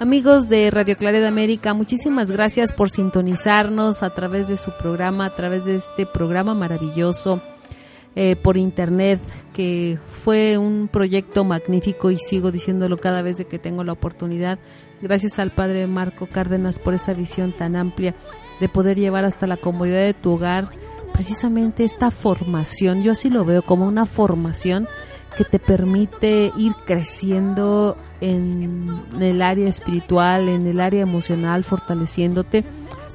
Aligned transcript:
Amigos 0.00 0.48
de 0.48 0.70
Radio 0.70 0.96
Claridad 0.96 1.26
América, 1.26 1.74
muchísimas 1.74 2.30
gracias 2.30 2.72
por 2.72 2.88
sintonizarnos 2.88 4.04
a 4.04 4.14
través 4.14 4.46
de 4.46 4.56
su 4.56 4.70
programa, 4.78 5.24
a 5.24 5.34
través 5.34 5.64
de 5.64 5.74
este 5.74 6.06
programa 6.06 6.54
maravilloso 6.54 7.42
eh, 8.14 8.36
por 8.36 8.56
internet, 8.56 9.18
que 9.52 9.98
fue 10.12 10.56
un 10.56 10.86
proyecto 10.86 11.42
magnífico 11.42 12.12
y 12.12 12.16
sigo 12.16 12.52
diciéndolo 12.52 12.98
cada 12.98 13.22
vez 13.22 13.38
de 13.38 13.46
que 13.46 13.58
tengo 13.58 13.82
la 13.82 13.90
oportunidad. 13.90 14.60
Gracias 15.02 15.40
al 15.40 15.50
Padre 15.50 15.88
Marco 15.88 16.28
Cárdenas 16.28 16.78
por 16.78 16.94
esa 16.94 17.12
visión 17.12 17.50
tan 17.50 17.74
amplia 17.74 18.14
de 18.60 18.68
poder 18.68 18.96
llevar 19.00 19.24
hasta 19.24 19.48
la 19.48 19.56
comodidad 19.56 20.04
de 20.04 20.14
tu 20.14 20.34
hogar 20.34 20.70
precisamente 21.12 21.82
esta 21.82 22.12
formación. 22.12 23.02
Yo 23.02 23.10
así 23.10 23.30
lo 23.30 23.44
veo 23.44 23.62
como 23.62 23.84
una 23.84 24.06
formación 24.06 24.86
que 25.36 25.42
te 25.44 25.58
permite 25.58 26.52
ir 26.56 26.74
creciendo 26.86 27.96
en 28.20 29.02
el 29.20 29.42
área 29.42 29.68
espiritual, 29.68 30.48
en 30.48 30.66
el 30.66 30.80
área 30.80 31.02
emocional, 31.02 31.64
fortaleciéndote 31.64 32.64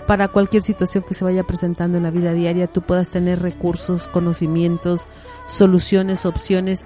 para 0.07 0.27
cualquier 0.27 0.61
situación 0.61 1.03
que 1.07 1.13
se 1.13 1.23
vaya 1.23 1.43
presentando 1.43 1.97
en 1.97 2.03
la 2.03 2.11
vida 2.11 2.33
diaria, 2.33 2.67
tú 2.67 2.81
puedas 2.81 3.09
tener 3.09 3.41
recursos, 3.41 4.07
conocimientos, 4.07 5.07
soluciones, 5.47 6.25
opciones 6.25 6.85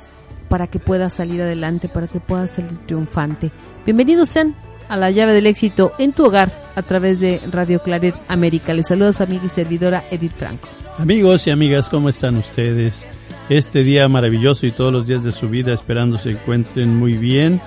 para 0.50 0.68
que 0.68 0.80
puedas 0.80 1.14
salir 1.14 1.42
adelante, 1.42 1.90
para 1.90 2.08
que 2.08 2.20
puedas 2.20 2.52
salir 2.52 2.78
triunfante. 2.86 3.52
Bienvenidos 3.86 4.30
sean 4.30 4.56
a 4.88 4.98
la 4.98 5.12
llave 5.12 5.34
del 5.34 5.48
éxito 5.48 5.94
en 5.98 6.14
tu 6.14 6.26
hogar 6.26 6.52
a 6.76 6.82
través 6.82 7.20
de 7.20 7.42
Radio 7.52 7.82
Claret 7.82 8.16
América. 8.28 8.73
Les 8.73 8.88
saludos 8.88 9.20
amiga 9.20 9.45
y 9.45 9.50
servidora 9.50 10.06
Edith 10.12 10.36
Franco. 10.38 10.70
Amigos 10.98 11.48
y 11.48 11.52
amigas, 11.52 11.90
¿cómo 11.90 12.10
están 12.10 12.38
ustedes? 12.38 13.08
este 13.50 13.84
día 13.84 14.08
maravilloso 14.10 14.66
y 14.66 14.72
todos 14.72 14.92
los 14.92 15.08
días 15.08 15.23
de 15.23 15.32
su 15.32 15.50
vida 15.50 15.73
esperando 15.73 16.18
se 16.18 16.32
encuentren 16.32 16.95
muy 16.95 17.14
bien. 17.14 17.62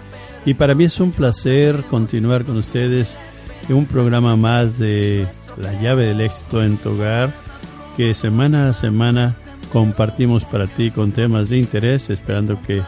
Y 0.44 0.54
para 0.54 0.74
mí 0.74 0.84
es 0.84 0.98
un 1.00 1.10
placer 1.10 1.84
continuar 1.90 2.44
con 2.44 2.56
ustedes 2.56 3.18
en 3.68 3.76
un 3.76 3.86
programa 3.86 4.36
más 4.36 4.78
de 4.78 5.26
La 5.56 5.72
llave 5.80 6.06
del 6.06 6.20
éxito 6.22 6.62
en 6.62 6.76
tu 6.76 6.90
hogar, 6.90 7.32
que 7.96 8.14
semana 8.14 8.70
a 8.70 8.72
semana 8.72 9.36
compartimos 9.72 10.44
para 10.44 10.66
ti 10.66 10.90
con 10.90 11.12
temas 11.12 11.50
de 11.50 11.58
interés, 11.58 12.08
esperando 12.10 12.60
que 12.62 12.82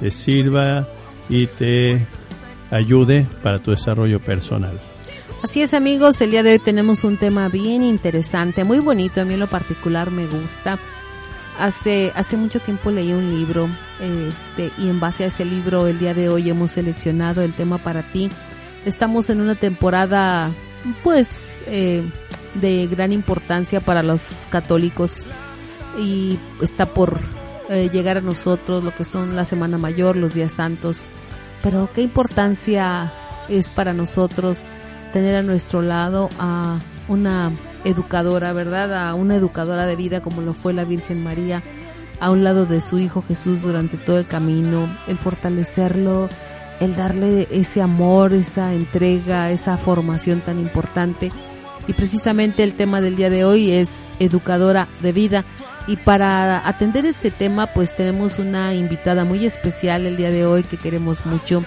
te 0.00 0.10
sirva 0.10 0.86
y 1.28 1.46
te 1.46 2.06
ayude 2.70 3.26
para 3.42 3.60
tu 3.60 3.70
desarrollo 3.70 4.20
personal. 4.20 4.78
Así 5.42 5.62
es 5.62 5.72
amigos, 5.72 6.20
el 6.20 6.32
día 6.32 6.42
de 6.42 6.52
hoy 6.52 6.58
tenemos 6.58 7.04
un 7.04 7.16
tema 7.16 7.48
bien 7.48 7.82
interesante, 7.82 8.64
muy 8.64 8.80
bonito, 8.80 9.20
a 9.20 9.24
mí 9.24 9.34
en 9.34 9.40
lo 9.40 9.46
particular 9.46 10.10
me 10.10 10.26
gusta 10.26 10.78
Hace, 11.58 12.12
hace 12.14 12.36
mucho 12.36 12.60
tiempo 12.60 12.90
leí 12.92 13.12
un 13.12 13.30
libro 13.30 13.68
este, 14.00 14.70
y 14.78 14.88
en 14.88 15.00
base 15.00 15.24
a 15.24 15.26
ese 15.26 15.44
libro 15.44 15.88
el 15.88 15.98
día 15.98 16.14
de 16.14 16.28
hoy 16.28 16.48
hemos 16.48 16.72
seleccionado 16.72 17.42
el 17.42 17.52
tema 17.52 17.78
para 17.78 18.02
ti. 18.02 18.30
Estamos 18.84 19.28
en 19.28 19.40
una 19.40 19.56
temporada 19.56 20.50
pues 21.02 21.64
eh, 21.66 22.02
de 22.54 22.86
gran 22.86 23.12
importancia 23.12 23.80
para 23.80 24.04
los 24.04 24.46
católicos 24.50 25.26
y 25.98 26.38
está 26.62 26.86
por 26.86 27.18
eh, 27.68 27.90
llegar 27.92 28.18
a 28.18 28.20
nosotros 28.22 28.84
lo 28.84 28.94
que 28.94 29.04
son 29.04 29.34
la 29.34 29.44
Semana 29.44 29.78
Mayor, 29.78 30.16
los 30.16 30.34
días 30.34 30.52
santos. 30.52 31.02
Pero 31.62 31.90
qué 31.92 32.02
importancia 32.02 33.12
es 33.48 33.68
para 33.68 33.92
nosotros 33.92 34.68
tener 35.12 35.34
a 35.34 35.42
nuestro 35.42 35.82
lado 35.82 36.28
a 36.38 36.78
una 37.08 37.50
educadora, 37.84 38.52
¿verdad? 38.52 39.08
A 39.08 39.14
una 39.14 39.36
educadora 39.36 39.86
de 39.86 39.96
vida 39.96 40.20
como 40.20 40.42
lo 40.42 40.54
fue 40.54 40.72
la 40.72 40.84
Virgen 40.84 41.22
María, 41.22 41.62
a 42.20 42.30
un 42.30 42.44
lado 42.44 42.66
de 42.66 42.80
su 42.80 42.98
Hijo 42.98 43.22
Jesús 43.26 43.62
durante 43.62 43.96
todo 43.96 44.18
el 44.18 44.26
camino, 44.26 44.88
el 45.06 45.18
fortalecerlo, 45.18 46.28
el 46.80 46.96
darle 46.96 47.48
ese 47.50 47.82
amor, 47.82 48.32
esa 48.34 48.74
entrega, 48.74 49.50
esa 49.50 49.76
formación 49.76 50.40
tan 50.40 50.58
importante. 50.58 51.30
Y 51.86 51.92
precisamente 51.92 52.62
el 52.62 52.74
tema 52.74 53.00
del 53.00 53.16
día 53.16 53.30
de 53.30 53.44
hoy 53.44 53.72
es 53.72 54.04
educadora 54.18 54.88
de 55.00 55.12
vida. 55.12 55.44
Y 55.86 55.96
para 55.96 56.68
atender 56.68 57.06
este 57.06 57.30
tema, 57.30 57.66
pues 57.68 57.96
tenemos 57.96 58.38
una 58.38 58.74
invitada 58.74 59.24
muy 59.24 59.46
especial 59.46 60.06
el 60.06 60.16
día 60.16 60.30
de 60.30 60.44
hoy 60.44 60.62
que 60.62 60.76
queremos 60.76 61.24
mucho. 61.24 61.64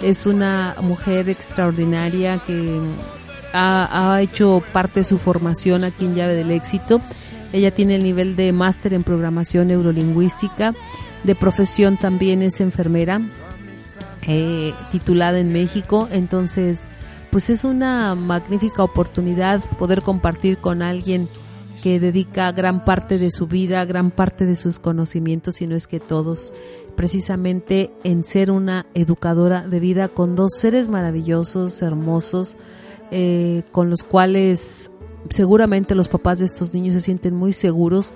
Es 0.00 0.26
una 0.26 0.76
mujer 0.80 1.28
extraordinaria 1.28 2.38
que 2.46 2.80
ha, 3.52 4.20
hecho 4.20 4.62
parte 4.72 5.00
de 5.00 5.04
su 5.04 5.18
formación 5.18 5.84
aquí 5.84 6.04
en 6.04 6.14
Llave 6.14 6.34
del 6.34 6.50
Éxito. 6.50 7.00
Ella 7.52 7.70
tiene 7.70 7.96
el 7.96 8.02
nivel 8.02 8.36
de 8.36 8.52
máster 8.52 8.94
en 8.94 9.02
programación 9.02 9.68
neurolingüística, 9.68 10.74
de 11.24 11.34
profesión 11.34 11.96
también 11.96 12.42
es 12.42 12.60
enfermera, 12.60 13.20
eh, 14.26 14.74
titulada 14.90 15.38
en 15.38 15.52
México. 15.52 16.08
Entonces, 16.12 16.88
pues 17.30 17.50
es 17.50 17.64
una 17.64 18.14
magnífica 18.14 18.82
oportunidad 18.82 19.60
poder 19.78 20.02
compartir 20.02 20.58
con 20.58 20.82
alguien 20.82 21.28
que 21.82 22.00
dedica 22.00 22.52
gran 22.52 22.84
parte 22.84 23.18
de 23.18 23.30
su 23.30 23.46
vida, 23.46 23.84
gran 23.84 24.10
parte 24.10 24.46
de 24.46 24.56
sus 24.56 24.78
conocimientos, 24.78 25.56
si 25.56 25.66
no 25.66 25.76
es 25.76 25.86
que 25.86 26.00
todos, 26.00 26.54
precisamente 26.96 27.92
en 28.04 28.24
ser 28.24 28.50
una 28.50 28.86
educadora 28.94 29.62
de 29.66 29.80
vida 29.80 30.08
con 30.08 30.34
dos 30.34 30.52
seres 30.58 30.88
maravillosos, 30.88 31.80
hermosos, 31.82 32.56
eh, 33.10 33.62
con 33.70 33.90
los 33.90 34.02
cuales 34.02 34.92
seguramente 35.30 35.94
los 35.94 36.08
papás 36.08 36.38
de 36.38 36.46
estos 36.46 36.74
niños 36.74 36.94
se 36.94 37.00
sienten 37.00 37.34
muy 37.34 37.52
seguros 37.52 38.12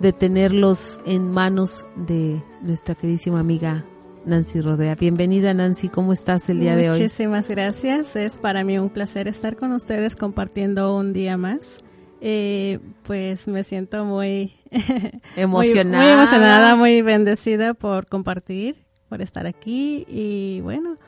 de 0.00 0.12
tenerlos 0.12 1.00
en 1.06 1.30
manos 1.30 1.86
de 1.96 2.42
nuestra 2.62 2.94
queridísima 2.94 3.40
amiga 3.40 3.84
Nancy 4.24 4.60
Rodea. 4.60 4.94
Bienvenida 4.94 5.54
Nancy, 5.54 5.88
¿cómo 5.88 6.12
estás 6.12 6.48
el 6.48 6.60
día 6.60 6.76
de 6.76 6.90
hoy? 6.90 6.98
Muchísimas 6.98 7.48
gracias, 7.48 8.16
es 8.16 8.38
para 8.38 8.64
mí 8.64 8.78
un 8.78 8.90
placer 8.90 9.28
estar 9.28 9.56
con 9.56 9.72
ustedes 9.72 10.16
compartiendo 10.16 10.96
un 10.96 11.12
día 11.12 11.36
más. 11.36 11.80
Eh, 12.22 12.80
pues 13.04 13.48
me 13.48 13.64
siento 13.64 14.04
muy 14.04 14.52
emocionada. 15.36 16.04
muy 16.04 16.12
emocionada, 16.12 16.76
muy 16.76 17.02
bendecida 17.02 17.72
por 17.72 18.06
compartir, 18.06 18.74
por 19.08 19.22
estar 19.22 19.46
aquí 19.46 20.04
y 20.06 20.60
bueno, 20.60 20.98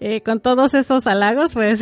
eh, 0.00 0.20
con 0.20 0.40
todos 0.40 0.74
esos 0.74 1.06
halagos, 1.06 1.54
pues. 1.54 1.80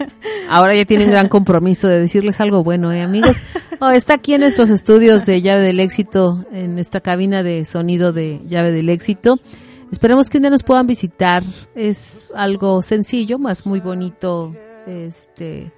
Ahora 0.48 0.74
ya 0.74 0.84
tienen 0.84 1.10
gran 1.10 1.28
compromiso 1.28 1.88
de 1.88 1.98
decirles 1.98 2.40
algo 2.40 2.62
bueno, 2.62 2.92
¿eh, 2.92 3.02
amigos? 3.02 3.42
Oh, 3.80 3.90
está 3.90 4.14
aquí 4.14 4.34
en 4.34 4.40
nuestros 4.40 4.70
estudios 4.70 5.24
de 5.24 5.40
Llave 5.40 5.60
del 5.60 5.78
Éxito, 5.78 6.44
en 6.50 6.80
esta 6.80 7.00
cabina 7.00 7.44
de 7.44 7.64
sonido 7.64 8.12
de 8.12 8.40
Llave 8.42 8.72
del 8.72 8.88
Éxito. 8.88 9.38
Esperemos 9.92 10.28
que 10.28 10.38
un 10.38 10.42
día 10.42 10.50
nos 10.50 10.64
puedan 10.64 10.88
visitar. 10.88 11.44
Es 11.76 12.32
algo 12.34 12.82
sencillo, 12.82 13.38
más 13.38 13.66
muy 13.66 13.78
bonito, 13.78 14.52
este, 14.88 15.70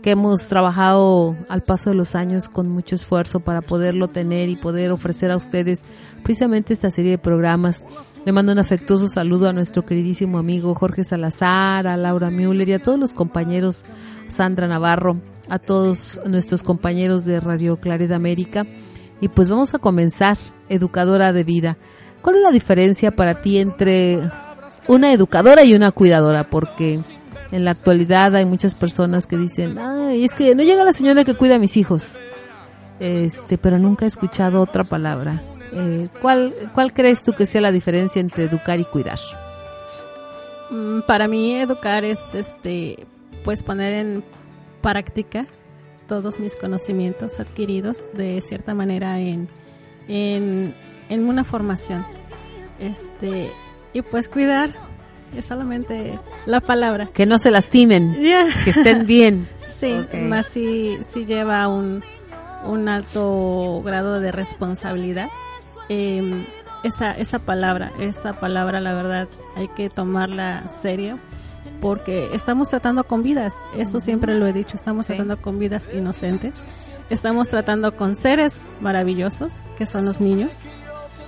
que 0.00 0.10
hemos 0.12 0.46
trabajado 0.46 1.36
al 1.48 1.62
paso 1.62 1.90
de 1.90 1.96
los 1.96 2.14
años 2.14 2.48
con 2.48 2.68
mucho 2.68 2.94
esfuerzo 2.94 3.40
para 3.40 3.60
poderlo 3.60 4.06
tener 4.06 4.48
y 4.48 4.54
poder 4.54 4.92
ofrecer 4.92 5.32
a 5.32 5.36
ustedes 5.36 5.82
precisamente 6.22 6.72
esta 6.72 6.90
serie 6.90 7.12
de 7.12 7.18
programas 7.18 7.84
le 8.24 8.32
mando 8.32 8.52
un 8.52 8.58
afectuoso 8.58 9.08
saludo 9.08 9.48
a 9.48 9.52
nuestro 9.52 9.84
queridísimo 9.84 10.38
amigo 10.38 10.74
Jorge 10.74 11.04
Salazar, 11.04 11.86
a 11.86 11.96
Laura 11.96 12.30
Müller 12.30 12.68
y 12.68 12.72
a 12.74 12.82
todos 12.82 12.98
los 12.98 13.14
compañeros, 13.14 13.86
Sandra 14.28 14.68
Navarro, 14.68 15.16
a 15.48 15.58
todos 15.58 16.20
nuestros 16.26 16.62
compañeros 16.62 17.24
de 17.24 17.40
Radio 17.40 17.76
Claridad 17.76 18.16
América. 18.16 18.66
Y 19.22 19.28
pues 19.28 19.48
vamos 19.48 19.74
a 19.74 19.78
comenzar, 19.78 20.36
educadora 20.68 21.32
de 21.32 21.44
vida. 21.44 21.78
¿Cuál 22.20 22.36
es 22.36 22.42
la 22.42 22.50
diferencia 22.50 23.10
para 23.10 23.40
ti 23.40 23.58
entre 23.58 24.20
una 24.86 25.12
educadora 25.12 25.64
y 25.64 25.74
una 25.74 25.90
cuidadora? 25.90 26.44
Porque 26.44 27.00
en 27.52 27.64
la 27.64 27.70
actualidad 27.72 28.36
hay 28.36 28.44
muchas 28.44 28.74
personas 28.74 29.26
que 29.26 29.38
dicen, 29.38 29.78
ay, 29.78 30.24
es 30.24 30.34
que 30.34 30.54
no 30.54 30.62
llega 30.62 30.84
la 30.84 30.92
señora 30.92 31.24
que 31.24 31.34
cuida 31.34 31.56
a 31.56 31.58
mis 31.58 31.76
hijos. 31.78 32.18
este, 32.98 33.56
pero 33.56 33.78
nunca 33.78 34.04
he 34.04 34.08
escuchado 34.08 34.60
otra 34.60 34.84
palabra. 34.84 35.42
Eh, 35.72 36.08
¿cuál, 36.20 36.52
¿Cuál 36.74 36.92
crees 36.92 37.22
tú 37.22 37.32
que 37.32 37.46
sea 37.46 37.60
la 37.60 37.72
diferencia 37.72 38.20
entre 38.20 38.44
educar 38.44 38.80
y 38.80 38.84
cuidar? 38.84 39.18
Mm, 40.70 41.00
Para 41.02 41.28
mí 41.28 41.56
educar 41.56 42.04
es 42.04 42.34
este 42.34 43.06
pues 43.44 43.62
poner 43.62 43.92
en 43.94 44.24
práctica 44.82 45.46
todos 46.06 46.40
mis 46.40 46.56
conocimientos 46.56 47.40
adquiridos 47.40 48.08
de 48.12 48.40
cierta 48.40 48.74
manera 48.74 49.18
en, 49.20 49.48
en, 50.08 50.74
en 51.08 51.28
una 51.28 51.44
formación. 51.44 52.04
Este 52.78 53.50
y 53.92 54.02
pues 54.02 54.28
cuidar 54.28 54.70
es 55.36 55.46
solamente 55.46 56.18
la 56.46 56.60
palabra. 56.60 57.06
Que 57.12 57.26
no 57.26 57.38
se 57.38 57.50
lastimen, 57.50 58.16
que 58.64 58.70
estén 58.70 59.06
bien. 59.06 59.46
Sí, 59.70 59.94
más 60.28 60.48
si, 60.48 60.98
si 61.02 61.24
lleva 61.26 61.68
un, 61.68 62.02
un 62.66 62.88
alto 62.88 63.80
grado 63.84 64.18
de 64.20 64.32
responsabilidad. 64.32 65.28
Eh, 65.90 66.44
esa, 66.84 67.12
esa 67.12 67.38
palabra, 67.40 67.92
esa 68.00 68.32
palabra, 68.40 68.80
la 68.80 68.94
verdad, 68.94 69.28
hay 69.56 69.68
que 69.68 69.90
tomarla 69.90 70.66
serio 70.68 71.18
porque 71.80 72.30
estamos 72.32 72.68
tratando 72.70 73.04
con 73.04 73.22
vidas, 73.22 73.54
eso 73.76 74.00
siempre 74.00 74.34
lo 74.34 74.46
he 74.46 74.52
dicho, 74.52 74.76
estamos 74.76 75.06
Sí. 75.06 75.12
tratando 75.14 75.40
con 75.42 75.58
vidas 75.58 75.88
inocentes, 75.92 76.62
estamos 77.10 77.48
tratando 77.48 77.94
con 77.96 78.16
seres 78.16 78.74
maravillosos, 78.80 79.60
que 79.76 79.84
son 79.84 80.04
los 80.04 80.20
niños. 80.20 80.60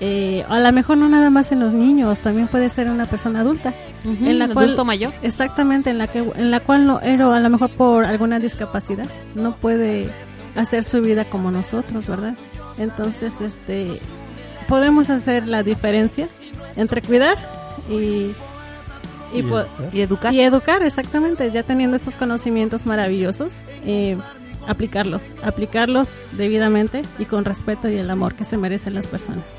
Eh, 0.00 0.44
a 0.48 0.58
lo 0.58 0.72
mejor 0.72 0.96
no 0.98 1.08
nada 1.08 1.30
más 1.30 1.52
en 1.52 1.60
los 1.60 1.72
niños, 1.74 2.18
también 2.20 2.48
puede 2.48 2.68
ser 2.70 2.90
una 2.90 3.06
persona 3.06 3.40
adulta. 3.40 3.74
en 4.04 4.38
la 4.38 4.48
cual 4.48 4.64
adulto 4.66 4.84
mayor. 4.84 5.12
Exactamente, 5.22 5.90
en 5.90 5.98
la 5.98 6.06
que 6.08 6.18
en 6.18 6.50
la 6.50 6.60
cual 6.60 6.86
no 6.86 6.98
pero 7.02 7.32
a 7.32 7.40
lo 7.40 7.48
mejor 7.50 7.70
por 7.70 8.04
alguna 8.04 8.38
discapacidad 8.38 9.06
no 9.34 9.54
puede 9.56 10.10
hacer 10.56 10.82
su 10.84 11.00
vida 11.02 11.24
como 11.24 11.50
nosotros, 11.50 12.08
¿verdad? 12.08 12.34
Entonces, 12.78 13.40
este 13.40 13.98
podemos 14.72 15.10
hacer 15.10 15.46
la 15.46 15.62
diferencia 15.62 16.28
entre 16.76 17.02
cuidar 17.02 17.36
y 17.90 18.32
y, 19.34 19.38
Y 19.40 19.42
po- 19.42 19.60
educar. 19.60 19.90
Y 19.94 20.00
educar. 20.00 20.34
y 20.34 20.40
educar, 20.40 20.82
exactamente, 20.82 21.50
ya 21.50 21.62
teniendo 21.62 21.96
esos 21.98 22.16
conocimientos 22.16 22.86
maravillosos, 22.86 23.62
eh, 23.84 24.16
aplicarlos, 24.66 25.34
aplicarlos 25.42 26.22
debidamente 26.32 27.02
y 27.18 27.26
con 27.26 27.44
respeto 27.44 27.86
y 27.90 27.96
el 27.98 28.08
amor 28.10 28.34
que 28.34 28.46
se 28.46 28.56
merecen 28.56 28.94
las 28.94 29.06
personas. 29.06 29.56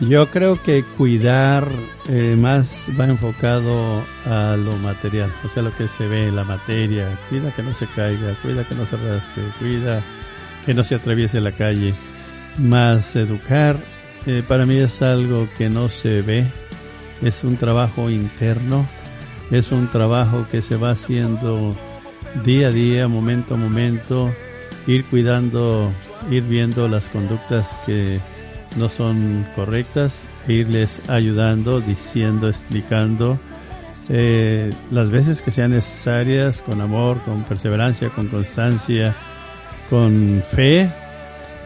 Yo 0.00 0.30
creo 0.30 0.62
que 0.62 0.84
cuidar 0.96 1.68
eh, 2.08 2.34
más 2.38 2.88
va 2.98 3.04
enfocado 3.04 4.02
a 4.24 4.56
lo 4.56 4.72
material, 4.78 5.30
o 5.44 5.48
sea, 5.50 5.62
lo 5.62 5.76
que 5.76 5.86
se 5.86 6.06
ve, 6.06 6.32
la 6.32 6.44
materia. 6.44 7.08
Cuida 7.28 7.52
que 7.54 7.62
no 7.62 7.74
se 7.74 7.86
caiga, 7.88 8.34
cuida 8.42 8.66
que 8.66 8.74
no 8.74 8.86
se 8.86 8.96
raspe, 8.96 9.42
cuida 9.58 10.02
que 10.64 10.72
no 10.72 10.82
se 10.82 10.94
atraviese 10.94 11.42
la 11.42 11.52
calle. 11.52 11.92
Más 12.58 13.16
educar, 13.16 13.76
eh, 14.26 14.42
para 14.46 14.66
mí 14.66 14.76
es 14.76 15.02
algo 15.02 15.48
que 15.56 15.68
no 15.68 15.88
se 15.88 16.22
ve, 16.22 16.46
es 17.22 17.44
un 17.44 17.56
trabajo 17.56 18.10
interno, 18.10 18.86
es 19.50 19.72
un 19.72 19.88
trabajo 19.88 20.46
que 20.50 20.62
se 20.62 20.76
va 20.76 20.90
haciendo 20.90 21.74
día 22.44 22.68
a 22.68 22.72
día, 22.72 23.08
momento 23.08 23.54
a 23.54 23.56
momento, 23.56 24.30
ir 24.86 25.04
cuidando, 25.06 25.90
ir 26.30 26.42
viendo 26.44 26.88
las 26.88 27.08
conductas 27.08 27.76
que 27.86 28.20
no 28.76 28.88
son 28.88 29.46
correctas, 29.56 30.24
e 30.46 30.54
irles 30.54 31.00
ayudando, 31.08 31.80
diciendo, 31.80 32.48
explicando, 32.48 33.38
eh, 34.08 34.70
las 34.90 35.10
veces 35.10 35.42
que 35.42 35.50
sean 35.50 35.70
necesarias, 35.70 36.62
con 36.62 36.80
amor, 36.80 37.22
con 37.22 37.44
perseverancia, 37.44 38.10
con 38.10 38.28
constancia, 38.28 39.16
con 39.88 40.42
fe 40.52 40.90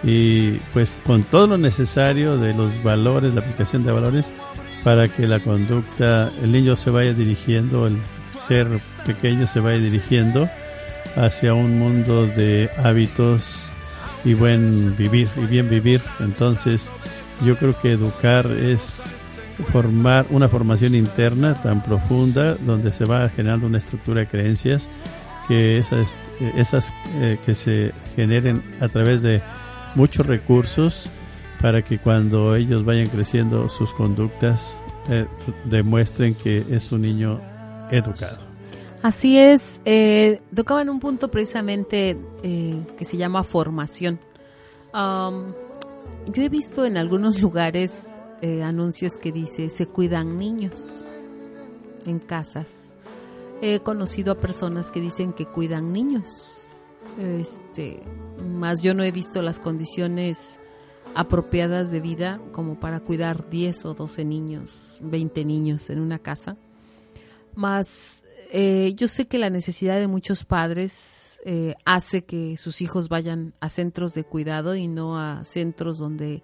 y 0.04 0.52
pues 0.72 0.96
con 1.04 1.22
todo 1.22 1.46
lo 1.46 1.56
necesario 1.56 2.36
de 2.36 2.54
los 2.54 2.82
valores, 2.82 3.34
la 3.34 3.40
aplicación 3.40 3.84
de 3.84 3.92
valores 3.92 4.32
para 4.82 5.08
que 5.08 5.26
la 5.26 5.40
conducta, 5.40 6.30
el 6.42 6.52
niño 6.52 6.76
se 6.76 6.90
vaya 6.90 7.14
dirigiendo, 7.14 7.86
el 7.86 7.96
ser 8.46 8.68
pequeño 9.06 9.46
se 9.46 9.60
vaya 9.60 9.78
dirigiendo 9.78 10.48
hacia 11.16 11.54
un 11.54 11.78
mundo 11.78 12.26
de 12.26 12.68
hábitos 12.82 13.70
y 14.24 14.34
buen 14.34 14.94
vivir 14.96 15.28
y 15.36 15.46
bien 15.46 15.70
vivir. 15.70 16.02
Entonces, 16.20 16.90
yo 17.44 17.56
creo 17.56 17.74
que 17.80 17.92
educar 17.92 18.46
es 18.46 19.02
formar 19.72 20.26
una 20.30 20.48
formación 20.48 20.94
interna 20.94 21.54
tan 21.54 21.82
profunda 21.82 22.54
donde 22.54 22.90
se 22.90 23.04
va 23.04 23.28
generando 23.28 23.66
una 23.66 23.78
estructura 23.78 24.20
de 24.20 24.26
creencias 24.26 24.90
que 25.48 25.78
esas, 25.78 26.92
eh, 27.20 27.38
que 27.44 27.54
se 27.54 27.92
generen 28.16 28.62
a 28.80 28.88
través 28.88 29.22
de 29.22 29.42
muchos 29.94 30.26
recursos 30.26 31.10
para 31.60 31.82
que 31.82 31.98
cuando 31.98 32.54
ellos 32.54 32.84
vayan 32.84 33.08
creciendo 33.08 33.68
sus 33.68 33.92
conductas 33.92 34.78
eh, 35.08 35.26
demuestren 35.64 36.34
que 36.34 36.64
es 36.70 36.92
un 36.92 37.02
niño 37.02 37.40
educado. 37.90 38.38
Así 39.02 39.38
es, 39.38 39.82
eh, 39.84 40.40
tocaban 40.54 40.88
un 40.88 40.98
punto 40.98 41.30
precisamente 41.30 42.16
eh, 42.42 42.82
que 42.96 43.04
se 43.04 43.18
llama 43.18 43.44
formación. 43.44 44.18
Yo 44.94 46.42
he 46.42 46.48
visto 46.48 46.86
en 46.86 46.96
algunos 46.96 47.40
lugares 47.42 48.06
eh, 48.40 48.62
anuncios 48.62 49.18
que 49.18 49.30
dice 49.32 49.68
se 49.68 49.86
cuidan 49.86 50.38
niños 50.38 51.04
en 52.06 52.18
casas. 52.18 52.96
He 53.60 53.80
conocido 53.80 54.32
a 54.32 54.36
personas 54.36 54.90
que 54.90 55.00
dicen 55.00 55.32
que 55.32 55.46
cuidan 55.46 55.92
niños. 55.92 56.63
Este, 57.18 58.00
más 58.42 58.82
yo 58.82 58.94
no 58.94 59.02
he 59.02 59.12
visto 59.12 59.42
las 59.42 59.60
condiciones 59.60 60.60
apropiadas 61.14 61.90
de 61.90 62.00
vida 62.00 62.40
como 62.52 62.80
para 62.80 63.00
cuidar 63.00 63.48
10 63.48 63.84
o 63.86 63.94
12 63.94 64.24
niños, 64.24 64.98
20 65.02 65.44
niños 65.44 65.90
en 65.90 66.00
una 66.00 66.18
casa. 66.18 66.56
Más 67.54 68.24
eh, 68.56 68.94
yo 68.94 69.08
sé 69.08 69.26
que 69.26 69.38
la 69.38 69.50
necesidad 69.50 69.98
de 69.98 70.06
muchos 70.06 70.44
padres 70.44 71.40
eh, 71.44 71.74
hace 71.84 72.24
que 72.24 72.56
sus 72.56 72.82
hijos 72.82 73.08
vayan 73.08 73.52
a 73.60 73.68
centros 73.68 74.14
de 74.14 74.22
cuidado 74.22 74.76
y 74.76 74.86
no 74.86 75.18
a 75.18 75.44
centros 75.44 75.98
donde 75.98 76.42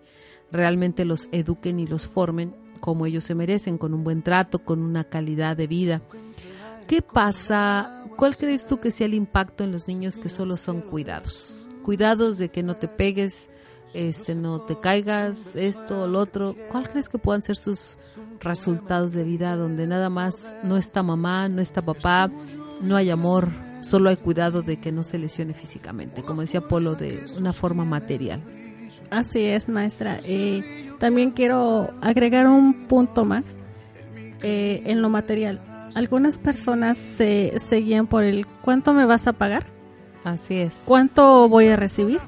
realmente 0.50 1.04
los 1.04 1.28
eduquen 1.30 1.78
y 1.78 1.86
los 1.86 2.06
formen 2.08 2.54
como 2.80 3.06
ellos 3.06 3.24
se 3.24 3.34
merecen, 3.34 3.78
con 3.78 3.94
un 3.94 4.02
buen 4.02 4.22
trato, 4.22 4.60
con 4.60 4.82
una 4.82 5.04
calidad 5.04 5.56
de 5.56 5.66
vida. 5.68 6.02
¿Qué 6.90 7.02
pasa? 7.02 8.04
¿Cuál 8.16 8.36
crees 8.36 8.66
tú 8.66 8.80
que 8.80 8.90
sea 8.90 9.06
el 9.06 9.14
impacto 9.14 9.62
en 9.62 9.70
los 9.70 9.86
niños 9.86 10.18
que 10.18 10.28
solo 10.28 10.56
son 10.56 10.80
cuidados? 10.80 11.64
Cuidados 11.84 12.36
de 12.38 12.48
que 12.48 12.64
no 12.64 12.74
te 12.74 12.88
pegues, 12.88 13.48
este, 13.94 14.34
no 14.34 14.62
te 14.62 14.76
caigas, 14.76 15.54
esto 15.54 16.02
o 16.02 16.06
lo 16.08 16.18
otro. 16.18 16.56
¿Cuál 16.68 16.90
crees 16.90 17.08
que 17.08 17.18
puedan 17.18 17.44
ser 17.44 17.54
sus 17.54 17.96
resultados 18.40 19.12
de 19.12 19.22
vida 19.22 19.54
donde 19.54 19.86
nada 19.86 20.10
más 20.10 20.56
no 20.64 20.76
está 20.76 21.04
mamá, 21.04 21.48
no 21.48 21.62
está 21.62 21.80
papá, 21.80 22.28
no 22.80 22.96
hay 22.96 23.10
amor, 23.10 23.50
solo 23.82 24.10
hay 24.10 24.16
cuidado 24.16 24.62
de 24.62 24.80
que 24.80 24.90
no 24.90 25.04
se 25.04 25.18
lesione 25.18 25.54
físicamente, 25.54 26.24
como 26.24 26.40
decía 26.40 26.60
Polo, 26.60 26.96
de 26.96 27.24
una 27.38 27.52
forma 27.52 27.84
material? 27.84 28.42
Así 29.10 29.44
es, 29.44 29.68
maestra. 29.68 30.18
Eh, 30.24 30.90
también 30.98 31.30
quiero 31.30 31.94
agregar 32.00 32.48
un 32.48 32.88
punto 32.88 33.24
más 33.24 33.60
eh, 34.42 34.82
en 34.86 35.02
lo 35.02 35.08
material. 35.08 35.69
Algunas 35.94 36.38
personas 36.38 36.98
se, 36.98 37.54
se 37.58 37.76
guían 37.76 38.06
por 38.06 38.24
el 38.24 38.46
cuánto 38.46 38.92
me 38.92 39.06
vas 39.06 39.26
a 39.26 39.32
pagar, 39.32 39.64
Así 40.24 40.56
es. 40.56 40.82
cuánto 40.86 41.48
voy 41.48 41.68
a 41.68 41.76
recibir. 41.76 42.20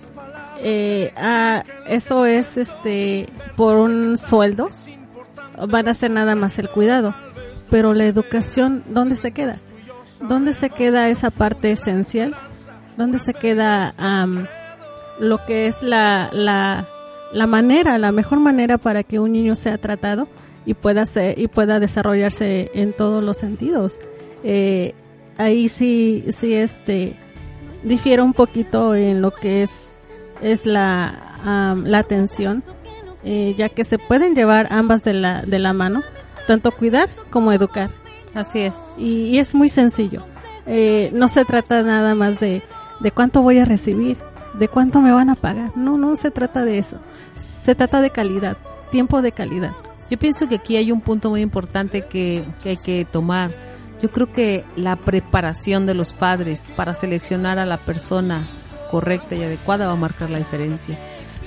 Eh, 0.59 1.12
ah, 1.16 1.64
eso 1.88 2.25
es 2.26 2.57
este 2.57 3.28
por 3.57 3.76
un 3.76 4.16
sueldo. 4.19 4.71
Van 5.69 5.88
a 5.88 5.92
hacer 5.92 6.11
nada 6.11 6.35
más 6.35 6.59
el 6.59 6.69
cuidado. 6.69 7.14
Pero 7.71 7.95
la 7.95 8.04
educación, 8.04 8.83
¿dónde 8.88 9.16
se 9.16 9.33
queda? 9.33 9.57
¿Dónde 10.21 10.52
se 10.52 10.71
queda 10.71 11.09
esa 11.09 11.31
parte 11.31 11.73
esencial? 11.73 12.35
¿Dónde 12.97 13.19
se 13.19 13.35
queda 13.35 13.95
am, 13.97 14.47
lo 15.19 15.45
que 15.47 15.66
es 15.66 15.83
la, 15.83 16.31
la, 16.33 16.87
la 17.33 17.47
manera, 17.47 17.99
la 17.99 18.12
mejor 18.12 18.38
manera 18.40 18.78
para 18.78 19.02
que 19.02 19.19
un 19.19 19.33
niño 19.33 19.57
sea 19.57 19.78
tratado 19.78 20.28
y 20.64 20.75
pueda 20.75 21.07
ser, 21.07 21.38
y 21.38 21.49
pueda 21.49 21.81
desarrollarse 21.81 22.71
en 22.75 22.92
todos 22.92 23.23
los 23.23 23.37
sentidos? 23.37 23.99
Eh, 24.45 24.95
ahí 25.38 25.69
sí, 25.69 26.25
sí 26.31 26.54
este 26.54 27.16
difiere 27.83 28.23
un 28.23 28.33
poquito 28.33 28.95
en 28.95 29.23
lo 29.23 29.33
que 29.33 29.62
es 29.62 29.95
es 30.40 30.66
la, 30.66 31.37
la 31.85 31.99
atención, 31.99 32.62
eh, 33.25 33.54
ya 33.57 33.69
que 33.69 33.85
se 33.85 33.99
pueden 33.99 34.35
llevar 34.35 34.69
ambas 34.71 35.04
de 35.04 35.14
la, 35.14 35.42
de 35.42 35.59
la 35.59 35.73
mano, 35.73 36.02
tanto 36.47 36.73
cuidar 36.73 37.09
como 37.31 37.52
educar. 37.52 37.90
Así 38.35 38.61
es. 38.61 38.95
Y, 38.99 39.28
y 39.28 39.38
es 39.38 39.54
muy 39.54 39.69
sencillo. 39.69 40.25
Eh, 40.66 41.11
no 41.12 41.28
se 41.28 41.45
trata 41.45 41.83
nada 41.83 42.14
más 42.14 42.40
de, 42.40 42.62
de 43.00 43.11
cuánto 43.12 43.42
voy 43.42 43.59
a 43.59 43.64
recibir, 43.64 44.16
de 44.54 44.69
cuánto 44.69 45.00
me 45.00 45.12
van 45.12 45.31
a 45.31 45.35
pagar. 45.35 45.76
No, 45.76 45.97
no 45.97 46.16
se 46.16 46.31
trata 46.31 46.64
de 46.64 46.78
eso. 46.78 46.99
Se 47.59 47.75
trata 47.75 48.00
de 48.00 48.11
calidad, 48.11 48.57
tiempo 48.90 49.23
de 49.23 49.33
calidad. 49.33 49.73
Yo 50.12 50.19
pienso 50.19 50.47
que 50.47 50.57
aquí 50.57 50.76
hay 50.76 50.92
un 50.92 51.00
punto 51.00 51.31
muy 51.31 51.40
importante 51.40 52.02
que, 52.02 52.45
que 52.62 52.69
hay 52.69 52.76
que 52.76 53.07
tomar. 53.07 53.50
Yo 54.02 54.11
creo 54.11 54.31
que 54.31 54.62
la 54.76 54.97
preparación 54.97 55.87
de 55.87 55.95
los 55.95 56.12
padres 56.12 56.71
para 56.76 56.95
seleccionar 56.95 57.59
a 57.59 57.64
la 57.64 57.78
persona 57.78 58.47
correcta 58.90 59.37
y 59.37 59.42
adecuada 59.42 59.87
va 59.87 59.95
a 59.95 59.97
marcar 59.97 60.28
la 60.28 60.37
diferencia. 60.37 60.99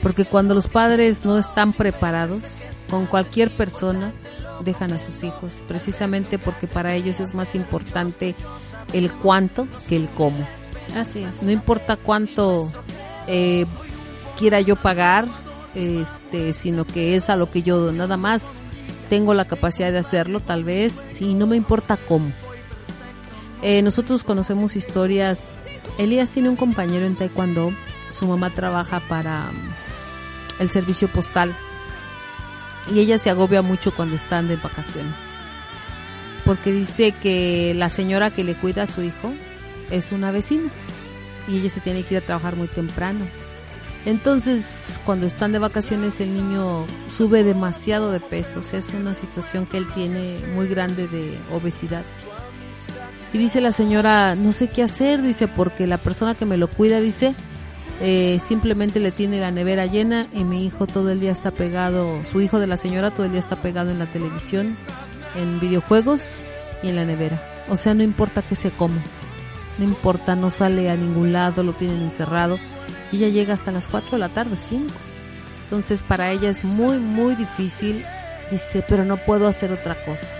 Porque 0.01 0.25
cuando 0.25 0.55
los 0.55 0.67
padres 0.67 1.25
no 1.25 1.38
están 1.38 1.74
preparados, 1.74 2.41
con 2.89 3.05
cualquier 3.05 3.55
persona 3.55 4.13
dejan 4.62 4.93
a 4.93 4.98
sus 4.98 5.24
hijos, 5.24 5.62
precisamente 5.67 6.39
porque 6.39 6.65
para 6.65 6.95
ellos 6.95 7.19
es 7.19 7.36
más 7.36 7.53
importante 7.53 8.34
el 8.93 9.13
cuánto 9.13 9.67
que 9.88 9.95
el 9.95 10.10
cómo. 10.10 10.43
Así 10.95 11.24
es. 11.24 11.43
No 11.43 11.51
importa 11.51 11.98
cuánto 11.98 12.72
eh, 13.27 13.67
quiera 14.39 14.60
yo 14.60 14.75
pagar, 14.75 15.27
este, 15.75 16.53
sino 16.53 16.86
que 16.86 17.15
es 17.15 17.29
a 17.29 17.36
lo 17.36 17.51
que 17.51 17.62
yo 17.62 17.91
nada 17.91 18.17
más 18.17 18.63
tengo 19.10 19.34
la 19.34 19.46
capacidad 19.46 19.91
de 19.91 20.00
hacerlo, 20.00 20.39
tal 20.39 20.63
vez, 20.63 21.03
sí, 21.12 21.34
no 21.34 21.48
me 21.48 21.55
importa 21.55 21.98
cómo. 21.98 22.32
Eh, 23.62 23.82
nosotros 23.82 24.24
conocemos 24.24 24.75
historias. 24.75 25.63
Elías 25.98 26.29
tiene 26.29 26.50
un 26.50 26.55
compañero 26.55 27.05
en 27.05 27.15
Taekwondo. 27.15 27.74
Su 28.12 28.27
mamá 28.27 28.51
trabaja 28.51 29.00
para 29.08 29.50
um, 29.50 29.58
el 30.60 30.70
servicio 30.70 31.08
postal. 31.08 31.55
Y 32.94 33.00
ella 33.00 33.17
se 33.17 33.29
agobia 33.29 33.62
mucho 33.62 33.94
cuando 33.94 34.15
están 34.15 34.48
de 34.48 34.58
vacaciones. 34.58 35.15
Porque 36.46 36.72
dice 36.72 37.12
que 37.12 37.74
la 37.75 37.89
señora 37.89 38.29
que 38.29 38.44
le 38.44 38.53
cuida 38.53 38.84
a 38.84 38.88
su 38.88 39.01
hijo 39.01 39.34
es 39.89 40.12
una 40.12 40.32
vecina. 40.32 40.70
Y 41.48 41.58
ella 41.58 41.70
se 41.70 41.79
tiene 41.79 42.03
que 42.03 42.15
ir 42.15 42.22
a 42.22 42.25
trabajar 42.25 42.55
muy 42.55 42.67
temprano. 42.67 43.25
Entonces, 44.05 45.00
cuando 45.03 45.25
están 45.25 45.51
de 45.51 45.57
vacaciones, 45.59 46.19
el 46.19 46.33
niño 46.33 46.85
sube 47.09 47.43
demasiado 47.43 48.12
de 48.12 48.19
peso. 48.19 48.59
O 48.59 48.62
sea, 48.62 48.77
es 48.77 48.89
una 48.89 49.15
situación 49.15 49.65
que 49.65 49.77
él 49.77 49.88
tiene 49.95 50.38
muy 50.53 50.67
grande 50.67 51.07
de 51.07 51.35
obesidad. 51.51 52.03
Y 53.33 53.39
dice 53.39 53.62
la 53.62 53.71
señora, 53.71 54.35
no 54.35 54.51
sé 54.51 54.69
qué 54.69 54.83
hacer, 54.83 55.21
dice, 55.21 55.47
porque 55.47 55.88
la 55.88 55.97
persona 55.97 56.35
que 56.35 56.45
me 56.45 56.55
lo 56.55 56.69
cuida, 56.69 57.00
dice, 57.00 57.33
eh, 58.00 58.39
simplemente 58.41 59.00
le 59.00 59.12
tiene 59.12 59.39
la 59.39 59.51
nevera 59.51 59.88
llena 59.88 60.27
y 60.33 60.43
mi 60.43 60.65
hijo 60.65 60.85
todo 60.85 61.09
el 61.12 61.19
día 61.19 61.31
está 61.31 61.51
pegado, 61.51 62.24
su 62.25 62.41
hijo 62.41 62.59
de 62.59 62.67
la 62.67 62.77
señora 62.77 63.12
todo 63.12 63.25
el 63.25 63.31
día 63.31 63.39
está 63.39 63.55
pegado 63.55 63.89
en 63.89 64.00
la 64.00 64.05
televisión, 64.05 64.69
en 65.35 65.59
videojuegos 65.59 66.45
y 66.83 66.89
en 66.89 66.95
la 66.95 67.05
nevera. 67.05 67.41
O 67.67 67.75
sea, 67.75 67.93
no 67.93 68.03
importa 68.03 68.41
qué 68.41 68.55
se 68.55 68.71
come, 68.71 69.01
no 69.79 69.83
importa, 69.83 70.35
no 70.35 70.51
sale 70.51 70.89
a 70.89 70.95
ningún 70.95 71.33
lado, 71.33 71.63
lo 71.63 71.74
tienen 71.74 72.03
encerrado 72.03 72.57
y 73.12 73.17
ella 73.17 73.29
llega 73.29 73.53
hasta 73.53 73.71
las 73.71 73.88
4 73.88 74.12
de 74.12 74.17
la 74.17 74.29
tarde, 74.29 74.57
5. 74.57 74.93
Entonces 75.63 76.01
para 76.01 76.31
ella 76.31 76.50
es 76.50 76.63
muy, 76.63 77.00
muy 77.00 77.35
difícil, 77.35 78.03
dice, 78.51 78.83
pero 78.88 79.05
no 79.05 79.17
puedo 79.17 79.47
hacer 79.47 79.71
otra 79.71 79.95
cosa, 80.05 80.35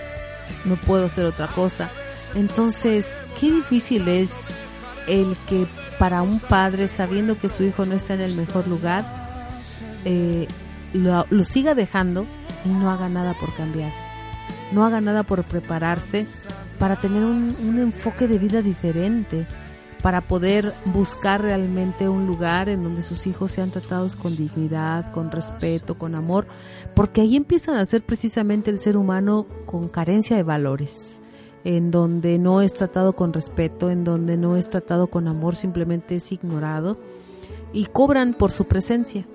no 0.64 0.76
puedo 0.76 1.06
hacer 1.06 1.24
otra 1.24 1.48
cosa 1.48 1.90
entonces, 2.36 3.18
qué 3.40 3.50
difícil 3.50 4.06
es 4.08 4.48
el 5.06 5.36
que 5.48 5.66
para 5.98 6.20
un 6.20 6.38
padre, 6.38 6.86
sabiendo 6.86 7.38
que 7.38 7.48
su 7.48 7.62
hijo 7.62 7.86
no 7.86 7.94
está 7.94 8.12
en 8.12 8.20
el 8.20 8.34
mejor 8.34 8.68
lugar, 8.68 9.06
eh, 10.04 10.46
lo, 10.92 11.24
siga 11.44 11.74
dejando 11.74 12.26
y 12.66 12.68
no 12.68 12.90
haga 12.90 13.08
nada 13.08 13.32
por 13.40 13.54
cambiar. 13.54 13.90
No 14.70 14.84
haga 14.84 15.00
nada 15.00 15.22
por 15.22 15.44
prepararse 15.44 16.26
para 16.78 16.96
tener 16.96 17.24
un, 17.24 17.56
un 17.66 17.78
enfoque 17.78 18.28
de 18.28 18.38
vida 18.38 18.60
diferente, 18.60 19.46
para 20.02 20.20
poder 20.20 20.72
buscar 20.86 21.42
realmente 21.42 22.08
un 22.08 22.26
lugar 22.26 22.68
en 22.68 22.82
donde 22.82 23.02
sus 23.02 23.26
hijos 23.26 23.52
sean 23.52 23.70
tratados 23.70 24.16
con 24.16 24.36
dignidad, 24.36 25.10
con 25.12 25.30
respeto, 25.30 25.96
con 25.96 26.14
amor, 26.14 26.46
porque 26.94 27.20
ahí 27.20 27.36
empiezan 27.36 27.76
a 27.76 27.84
ser 27.84 28.02
precisamente 28.02 28.70
el 28.70 28.80
ser 28.80 28.96
humano 28.96 29.46
con 29.66 29.88
carencia 29.88 30.36
de 30.36 30.42
valores 30.42 31.22
en 31.66 31.90
donde 31.90 32.38
no 32.38 32.62
es 32.62 32.74
tratado 32.74 33.14
con 33.14 33.32
respeto, 33.32 33.90
en 33.90 34.04
donde 34.04 34.36
no 34.36 34.56
es 34.56 34.68
tratado 34.68 35.08
con 35.08 35.26
amor, 35.26 35.56
simplemente 35.56 36.14
es 36.14 36.30
ignorado 36.30 36.96
y 37.72 37.86
cobran 37.86 38.34
por 38.34 38.52
su 38.52 38.66
presencia, 38.66 39.26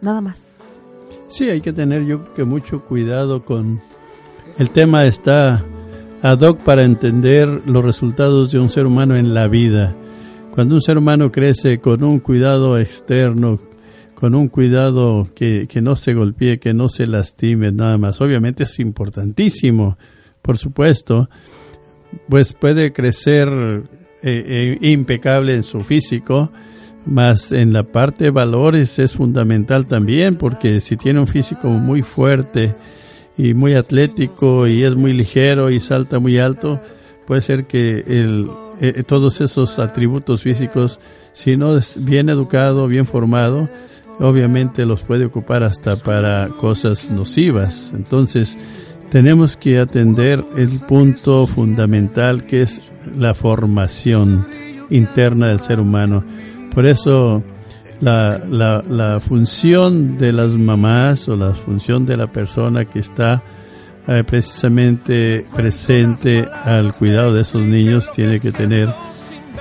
nada 0.00 0.22
más. 0.22 0.80
Sí, 1.28 1.50
hay 1.50 1.60
que 1.60 1.74
tener 1.74 2.06
yo 2.06 2.32
que 2.32 2.44
mucho 2.44 2.82
cuidado 2.82 3.44
con 3.44 3.82
el 4.56 4.70
tema 4.70 5.04
está 5.04 5.62
ad 6.30 6.40
hoc 6.40 6.60
para 6.62 6.82
entender 6.82 7.48
los 7.66 7.84
resultados 7.84 8.50
de 8.50 8.58
un 8.58 8.68
ser 8.68 8.84
humano 8.86 9.14
en 9.14 9.32
la 9.32 9.46
vida. 9.46 9.94
Cuando 10.52 10.74
un 10.74 10.82
ser 10.82 10.98
humano 10.98 11.30
crece 11.30 11.78
con 11.78 12.02
un 12.02 12.18
cuidado 12.18 12.78
externo, 12.78 13.60
con 14.14 14.34
un 14.34 14.48
cuidado 14.48 15.28
que, 15.36 15.68
que 15.68 15.80
no 15.80 15.94
se 15.94 16.14
golpee, 16.14 16.58
que 16.58 16.74
no 16.74 16.88
se 16.88 17.06
lastime, 17.06 17.70
nada 17.70 17.96
más. 17.96 18.20
Obviamente 18.20 18.64
es 18.64 18.80
importantísimo, 18.80 19.98
por 20.42 20.58
supuesto, 20.58 21.30
pues 22.28 22.54
puede 22.54 22.92
crecer 22.92 23.48
eh, 23.48 23.78
eh, 24.22 24.78
impecable 24.80 25.54
en 25.54 25.62
su 25.62 25.78
físico, 25.78 26.50
más 27.04 27.52
en 27.52 27.72
la 27.72 27.84
parte 27.84 28.24
de 28.24 28.30
valores 28.30 28.98
es 28.98 29.12
fundamental 29.12 29.86
también, 29.86 30.34
porque 30.34 30.80
si 30.80 30.96
tiene 30.96 31.20
un 31.20 31.28
físico 31.28 31.68
muy 31.68 32.02
fuerte 32.02 32.74
y 33.36 33.54
muy 33.54 33.74
atlético 33.74 34.66
y 34.66 34.84
es 34.84 34.94
muy 34.94 35.12
ligero 35.12 35.70
y 35.70 35.80
salta 35.80 36.18
muy 36.18 36.38
alto, 36.38 36.80
puede 37.26 37.42
ser 37.42 37.66
que 37.66 37.98
el, 38.06 38.48
eh, 38.80 39.02
todos 39.06 39.40
esos 39.40 39.78
atributos 39.78 40.42
físicos, 40.42 41.00
si 41.32 41.56
no 41.56 41.76
es 41.76 42.04
bien 42.04 42.28
educado, 42.28 42.86
bien 42.86 43.06
formado, 43.06 43.68
obviamente 44.18 44.86
los 44.86 45.02
puede 45.02 45.26
ocupar 45.26 45.62
hasta 45.62 45.96
para 45.96 46.48
cosas 46.48 47.10
nocivas. 47.10 47.92
Entonces, 47.94 48.56
tenemos 49.10 49.56
que 49.56 49.78
atender 49.78 50.42
el 50.56 50.80
punto 50.80 51.46
fundamental 51.46 52.44
que 52.44 52.62
es 52.62 52.80
la 53.16 53.34
formación 53.34 54.46
interna 54.90 55.48
del 55.48 55.60
ser 55.60 55.80
humano. 55.80 56.24
Por 56.74 56.86
eso 56.86 57.42
la, 58.00 58.82
la, 58.88 59.20
función 59.20 60.18
de 60.18 60.32
las 60.32 60.52
mamás 60.52 61.28
o 61.28 61.36
la 61.36 61.52
función 61.52 62.06
de 62.06 62.16
la 62.16 62.26
persona 62.26 62.84
que 62.84 62.98
está 62.98 63.42
eh, 64.06 64.22
precisamente 64.24 65.46
presente 65.54 66.46
al 66.64 66.92
cuidado 66.92 67.32
de 67.32 67.42
esos 67.42 67.62
niños 67.62 68.10
tiene 68.12 68.40
que 68.40 68.52
tener 68.52 68.88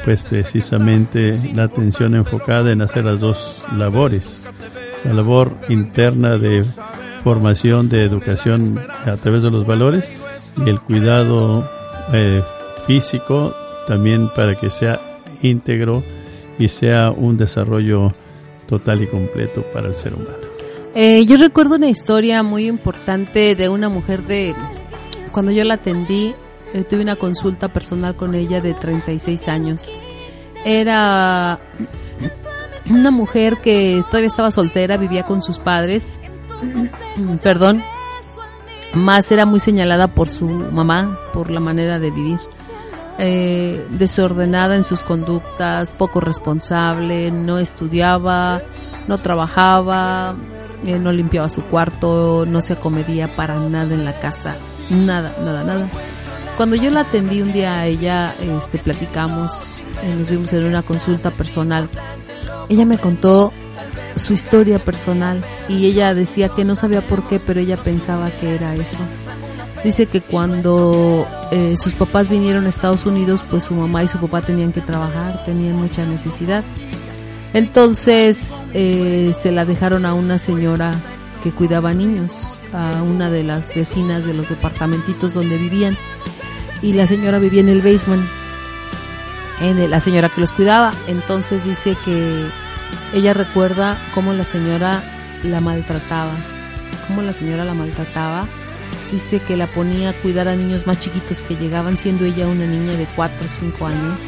pues 0.04 0.22
precisamente 0.24 1.52
la 1.56 1.64
atención 1.64 2.14
enfocada 2.14 2.72
en 2.72 2.82
hacer 2.82 3.06
las 3.06 3.20
dos 3.20 3.64
labores. 3.76 4.50
La 5.04 5.14
labor 5.14 5.58
interna 5.70 6.38
de 6.38 6.64
formación 7.24 7.90
de 7.90 8.04
educación 8.04 8.80
a 9.06 9.18
través 9.18 9.42
de 9.42 9.50
los 9.50 9.66
valores 9.66 10.12
y 10.64 10.70
el 10.70 10.80
cuidado 10.80 11.68
eh, 12.14 12.44
físico 12.86 13.56
también 13.88 14.30
para 14.30 14.56
que 14.56 14.70
sea 14.70 15.00
íntegro 15.42 16.04
y 16.60 16.68
sea 16.68 17.12
un 17.12 17.38
desarrollo 17.38 18.14
total 18.68 19.04
y 19.04 19.08
completo 19.08 19.64
para 19.74 19.88
el 19.88 19.96
ser 19.96 20.14
humano. 20.14 20.38
Eh, 20.94 21.26
yo 21.26 21.38
recuerdo 21.38 21.76
una 21.76 21.90
historia 21.90 22.42
muy 22.44 22.68
importante 22.68 23.56
de 23.56 23.70
una 23.70 23.90
mujer 23.90 24.24
de 24.24 24.56
cuando 25.32 25.52
yo 25.52 25.64
la 25.66 25.76
atendí, 25.76 26.34
eh, 26.74 26.84
tuve 26.84 27.02
una 27.02 27.18
consulta 27.18 27.68
personal 27.68 28.16
con 28.16 28.36
ella 28.36 28.62
de 28.62 28.74
36 28.74 29.48
años. 29.48 29.92
Era 30.64 31.60
una 32.90 33.12
mujer 33.12 33.58
que 33.62 34.04
todavía 34.08 34.28
estaba 34.28 34.52
soltera, 34.52 34.98
vivía 34.98 35.24
con 35.24 35.42
sus 35.42 35.60
padres 35.60 36.08
perdón, 37.44 37.84
más 38.94 39.32
era 39.32 39.46
muy 39.46 39.60
señalada 39.60 40.08
por 40.08 40.30
su 40.30 40.46
mamá, 40.48 41.20
por 41.34 41.52
la 41.52 41.60
manera 41.60 42.00
de 42.00 42.12
vivir. 42.12 42.40
Eh, 43.18 43.88
desordenada 43.92 44.76
en 44.76 44.84
sus 44.84 45.00
conductas, 45.00 45.92
poco 45.92 46.20
responsable, 46.20 47.32
no 47.32 47.60
estudiaba, 47.60 48.62
no 49.08 49.18
trabajaba, 49.18 50.36
eh, 50.86 51.00
no 51.00 51.14
limpiaba 51.14 51.48
su 51.48 51.64
cuarto, 51.64 52.46
no 52.46 52.62
se 52.62 52.74
acomedía 52.74 53.34
para 53.34 53.58
nada 53.58 53.94
en 53.94 54.04
la 54.04 54.20
casa, 54.20 54.56
nada, 54.90 55.34
nada, 55.40 55.64
nada. 55.64 55.90
Cuando 56.58 56.76
yo 56.76 56.92
la 56.92 57.02
atendí 57.02 57.42
un 57.42 57.54
día 57.54 57.80
a 57.80 57.86
ella, 57.86 58.36
este, 58.40 58.80
platicamos, 58.80 59.82
eh, 60.04 60.16
nos 60.18 60.30
vimos 60.30 60.52
en 60.52 60.66
una 60.66 60.82
consulta 60.82 61.32
personal. 61.32 61.90
Ella 62.68 62.86
me 62.86 62.98
contó 62.98 63.54
su 64.16 64.34
historia 64.34 64.80
personal 64.80 65.44
y 65.68 65.86
ella 65.86 66.14
decía 66.14 66.50
que 66.50 66.64
no 66.64 66.76
sabía 66.76 67.02
por 67.02 67.28
qué, 67.28 67.40
pero 67.40 67.60
ella 67.60 67.78
pensaba 67.78 68.32
que 68.32 68.56
era 68.56 68.74
eso. 68.76 69.00
Dice 69.86 70.08
que 70.08 70.20
cuando 70.20 71.28
eh, 71.52 71.78
sus 71.78 71.94
papás 71.94 72.28
vinieron 72.28 72.66
a 72.66 72.70
Estados 72.70 73.06
Unidos, 73.06 73.46
pues 73.48 73.66
su 73.66 73.76
mamá 73.76 74.02
y 74.04 74.08
su 74.08 74.18
papá 74.18 74.42
tenían 74.42 74.74
que 74.74 74.82
trabajar, 74.82 75.46
tenían 75.46 75.76
mucha 75.76 76.04
necesidad. 76.08 76.64
Entonces 77.54 78.66
eh, 78.74 79.32
se 79.40 79.52
la 79.52 79.64
dejaron 79.64 80.08
a 80.08 80.16
una 80.16 80.40
señora 80.40 80.96
que 81.44 81.52
cuidaba 81.52 81.94
niños, 81.94 82.60
a 82.74 83.04
una 83.04 83.30
de 83.30 83.44
las 83.44 83.76
vecinas 83.76 84.26
de 84.26 84.34
los 84.34 84.50
departamentitos 84.50 85.36
donde 85.36 85.60
vivían. 85.60 85.96
Y 86.82 86.94
la 86.94 87.06
señora 87.06 87.38
vivía 87.38 87.62
en 87.62 87.70
el 87.70 87.84
basement, 87.84 88.26
en 89.62 89.88
la 89.88 90.00
señora 90.00 90.30
que 90.30 90.42
los 90.42 90.52
cuidaba. 90.52 90.96
Entonces 91.08 91.64
dice 91.64 91.96
que 92.04 92.48
ella 93.14 93.36
recuerda 93.36 94.00
cómo 94.16 94.34
la 94.34 94.46
señora 94.46 95.04
la 95.44 95.62
maltrataba, 95.62 96.32
cómo 97.08 97.22
la 97.22 97.34
señora 97.34 97.66
la 97.66 97.76
maltrataba. 97.76 98.48
Dice 99.16 99.40
que 99.40 99.56
la 99.56 99.68
ponía 99.68 100.10
a 100.10 100.14
cuidar 100.14 100.50
a 100.50 100.58
niños 100.58 100.86
más 100.88 101.00
chiquitos 101.00 101.44
que 101.44 101.56
llegaban, 101.56 101.98
siendo 101.98 102.26
ella 102.26 102.48
una 102.48 102.66
niña 102.66 102.98
de 102.98 103.08
4 103.16 103.46
o 103.46 103.50
5 103.50 103.86
años. 103.86 104.20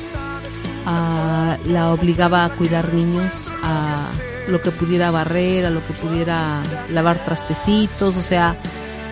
ah, 0.86 1.58
la 1.66 1.92
obligaba 1.92 2.46
a 2.46 2.50
cuidar 2.52 2.94
niños, 2.94 3.54
a 3.62 4.08
lo 4.48 4.62
que 4.62 4.72
pudiera 4.72 5.12
barrer, 5.12 5.66
a 5.66 5.72
lo 5.72 5.86
que 5.86 5.92
pudiera 5.92 6.62
lavar 6.94 7.22
trastecitos, 7.26 8.16
o 8.16 8.22
sea, 8.22 8.56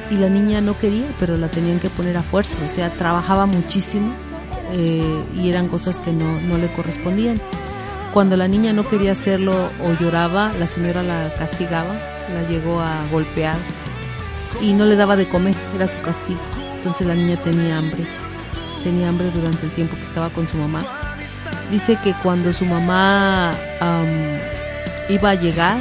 y 0.09 0.15
la 0.15 0.29
niña 0.29 0.61
no 0.61 0.79
quería, 0.79 1.07
pero 1.19 1.35
la 1.35 1.51
tenían 1.51 1.81
que 1.81 1.89
poner 1.89 2.15
a 2.15 2.23
fuerzas, 2.23 2.61
o 2.61 2.73
sea, 2.73 2.89
trabajaba 2.91 3.45
muchísimo 3.45 4.13
eh, 4.71 5.25
y 5.35 5.49
eran 5.49 5.67
cosas 5.67 5.99
que 5.99 6.13
no, 6.13 6.39
no 6.47 6.57
le 6.57 6.71
correspondían. 6.71 7.35
Cuando 8.13 8.37
la 8.37 8.47
niña 8.47 8.71
no 8.71 8.87
quería 8.87 9.11
hacerlo 9.11 9.51
o 9.83 9.91
lloraba, 10.01 10.53
la 10.57 10.67
señora 10.67 11.03
la 11.03 11.33
castigaba, 11.37 11.95
la 12.33 12.47
llegó 12.47 12.79
a 12.79 13.05
golpear 13.11 13.57
y 14.61 14.73
no 14.73 14.85
le 14.85 14.95
daba 14.95 15.15
de 15.15 15.27
comer, 15.27 15.55
era 15.75 15.87
su 15.87 15.99
castigo. 16.01 16.39
Entonces 16.77 17.07
la 17.07 17.15
niña 17.15 17.37
tenía 17.37 17.77
hambre, 17.77 18.05
tenía 18.83 19.09
hambre 19.09 19.31
durante 19.31 19.65
el 19.65 19.71
tiempo 19.71 19.95
que 19.95 20.03
estaba 20.03 20.29
con 20.29 20.47
su 20.47 20.57
mamá. 20.57 20.85
Dice 21.71 21.97
que 22.03 22.13
cuando 22.21 22.53
su 22.53 22.65
mamá 22.65 23.53
iba 25.09 25.29
a 25.29 25.35
llegar, 25.35 25.77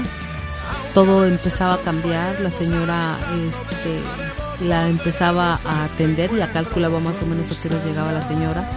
todo 0.94 1.26
empezaba 1.26 1.74
a 1.74 1.78
cambiar, 1.78 2.40
la 2.40 2.50
señora 2.50 3.18
este, 3.48 4.66
la 4.66 4.88
empezaba 4.88 5.58
a 5.64 5.84
atender, 5.84 6.34
ya 6.34 6.52
calculaba 6.52 7.00
más 7.00 7.20
o 7.20 7.26
menos 7.26 7.50
a 7.50 7.60
qué 7.60 7.68
hora 7.68 7.84
llegaba 7.84 8.12
la 8.12 8.22
señora. 8.22 8.70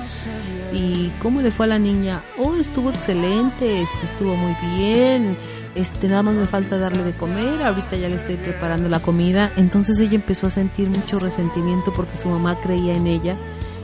¿Y 0.73 1.11
cómo 1.21 1.41
le 1.41 1.49
fue 1.51 1.65
a 1.65 1.69
la 1.69 1.79
niña? 1.79 2.21
Oh, 2.37 2.55
estuvo 2.55 2.89
excelente, 2.89 3.81
este, 3.81 4.05
estuvo 4.05 4.35
muy 4.35 4.55
bien, 4.75 5.37
este, 5.77 6.07
nada 6.07 6.24
más 6.24 6.36
me 6.36 6.46
falta 6.46 6.77
darle 6.77 7.03
de 7.03 7.12
comer, 7.12 7.62
ahorita 7.62 7.96
ya 7.96 8.10
le 8.10 8.15
estoy 8.15 8.36
preparando 8.36 8.89
la 8.89 9.00
comida. 9.00 9.51
Entonces 9.57 10.00
ella 10.00 10.15
empezó 10.15 10.48
a 10.48 10.50
sentir 10.50 10.89
mucho 10.89 11.19
resentimiento 11.19 11.93
porque 11.93 12.17
su 12.17 12.29
mamá 12.29 12.60
creía 12.60 12.96
en 12.96 13.07
ella 13.07 13.38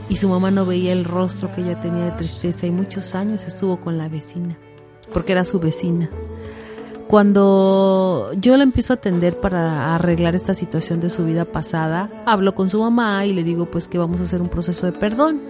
y 0.08 0.16
su 0.16 0.28
mamá 0.28 0.50
no 0.50 0.66
veía 0.66 0.92
el 0.92 1.04
rostro 1.04 1.54
que 1.54 1.62
ella 1.62 1.80
tenía 1.80 2.06
de 2.06 2.10
tristeza 2.12 2.66
y 2.66 2.70
muchos 2.70 3.14
años 3.14 3.46
estuvo 3.46 3.80
con 3.80 3.96
la 3.96 4.08
vecina, 4.08 4.58
porque 5.12 5.32
era 5.32 5.44
su 5.44 5.60
vecina. 5.60 6.10
Cuando 7.06 8.32
yo 8.40 8.56
la 8.56 8.64
empiezo 8.64 8.92
a 8.92 8.96
atender 8.96 9.38
para 9.38 9.94
arreglar 9.94 10.34
esta 10.34 10.54
situación 10.54 11.00
de 11.00 11.10
su 11.10 11.24
vida 11.24 11.44
pasada, 11.44 12.10
hablo 12.26 12.54
con 12.54 12.68
su 12.68 12.80
mamá 12.80 13.24
y 13.24 13.32
le 13.32 13.44
digo 13.44 13.66
pues 13.66 13.88
que 13.88 13.98
vamos 13.98 14.20
a 14.20 14.24
hacer 14.24 14.42
un 14.42 14.48
proceso 14.48 14.86
de 14.86 14.92
perdón 14.92 15.40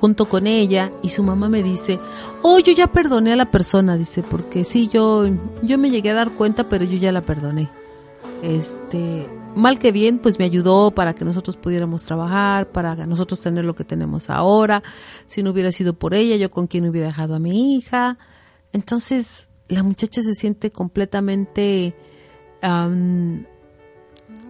junto 0.00 0.28
con 0.28 0.46
ella 0.46 0.90
y 1.02 1.10
su 1.10 1.22
mamá 1.22 1.48
me 1.48 1.62
dice, 1.62 1.98
oh, 2.42 2.58
yo 2.58 2.72
ya 2.72 2.86
perdoné 2.86 3.32
a 3.32 3.36
la 3.36 3.50
persona, 3.50 3.96
dice, 3.96 4.22
porque 4.22 4.64
sí, 4.64 4.88
yo, 4.88 5.26
yo 5.62 5.78
me 5.78 5.90
llegué 5.90 6.10
a 6.10 6.14
dar 6.14 6.32
cuenta, 6.32 6.68
pero 6.68 6.84
yo 6.84 6.98
ya 6.98 7.12
la 7.12 7.22
perdoné. 7.22 7.68
Este, 8.42 9.26
mal 9.54 9.78
que 9.78 9.90
bien, 9.92 10.18
pues 10.18 10.38
me 10.38 10.44
ayudó 10.44 10.90
para 10.90 11.14
que 11.14 11.24
nosotros 11.24 11.56
pudiéramos 11.56 12.04
trabajar, 12.04 12.68
para 12.68 13.06
nosotros 13.06 13.40
tener 13.40 13.64
lo 13.64 13.74
que 13.74 13.84
tenemos 13.84 14.30
ahora. 14.30 14.82
Si 15.26 15.42
no 15.42 15.50
hubiera 15.50 15.72
sido 15.72 15.94
por 15.94 16.14
ella, 16.14 16.36
yo 16.36 16.50
con 16.50 16.66
quién 16.66 16.88
hubiera 16.88 17.08
dejado 17.08 17.34
a 17.34 17.38
mi 17.38 17.74
hija. 17.74 18.18
Entonces, 18.72 19.48
la 19.68 19.82
muchacha 19.82 20.22
se 20.22 20.34
siente 20.34 20.70
completamente 20.70 21.94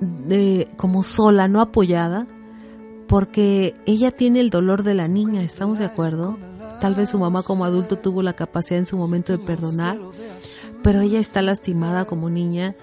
de, 0.00 0.68
como 0.76 1.02
sola, 1.02 1.48
no 1.48 1.60
apoyada, 1.60 2.26
porque 3.08 3.74
ella 3.86 4.10
tiene 4.10 4.40
el 4.40 4.50
dolor 4.50 4.82
de 4.82 4.94
la 4.94 5.08
niña, 5.08 5.42
¿estamos 5.42 5.78
de 5.78 5.84
acuerdo? 5.84 6.38
Tal 6.80 6.94
vez 6.94 7.10
su 7.10 7.18
mamá 7.18 7.42
como 7.42 7.64
adulto 7.64 7.96
tuvo 7.96 8.22
la 8.22 8.34
capacidad 8.34 8.78
en 8.78 8.86
su 8.86 8.96
momento 8.96 9.32
de 9.32 9.38
perdonar, 9.38 9.96
pero 10.82 11.00
ella 11.00 11.18
está 11.18 11.42
lastimada 11.42 12.04
como 12.04 12.30
niña 12.30 12.74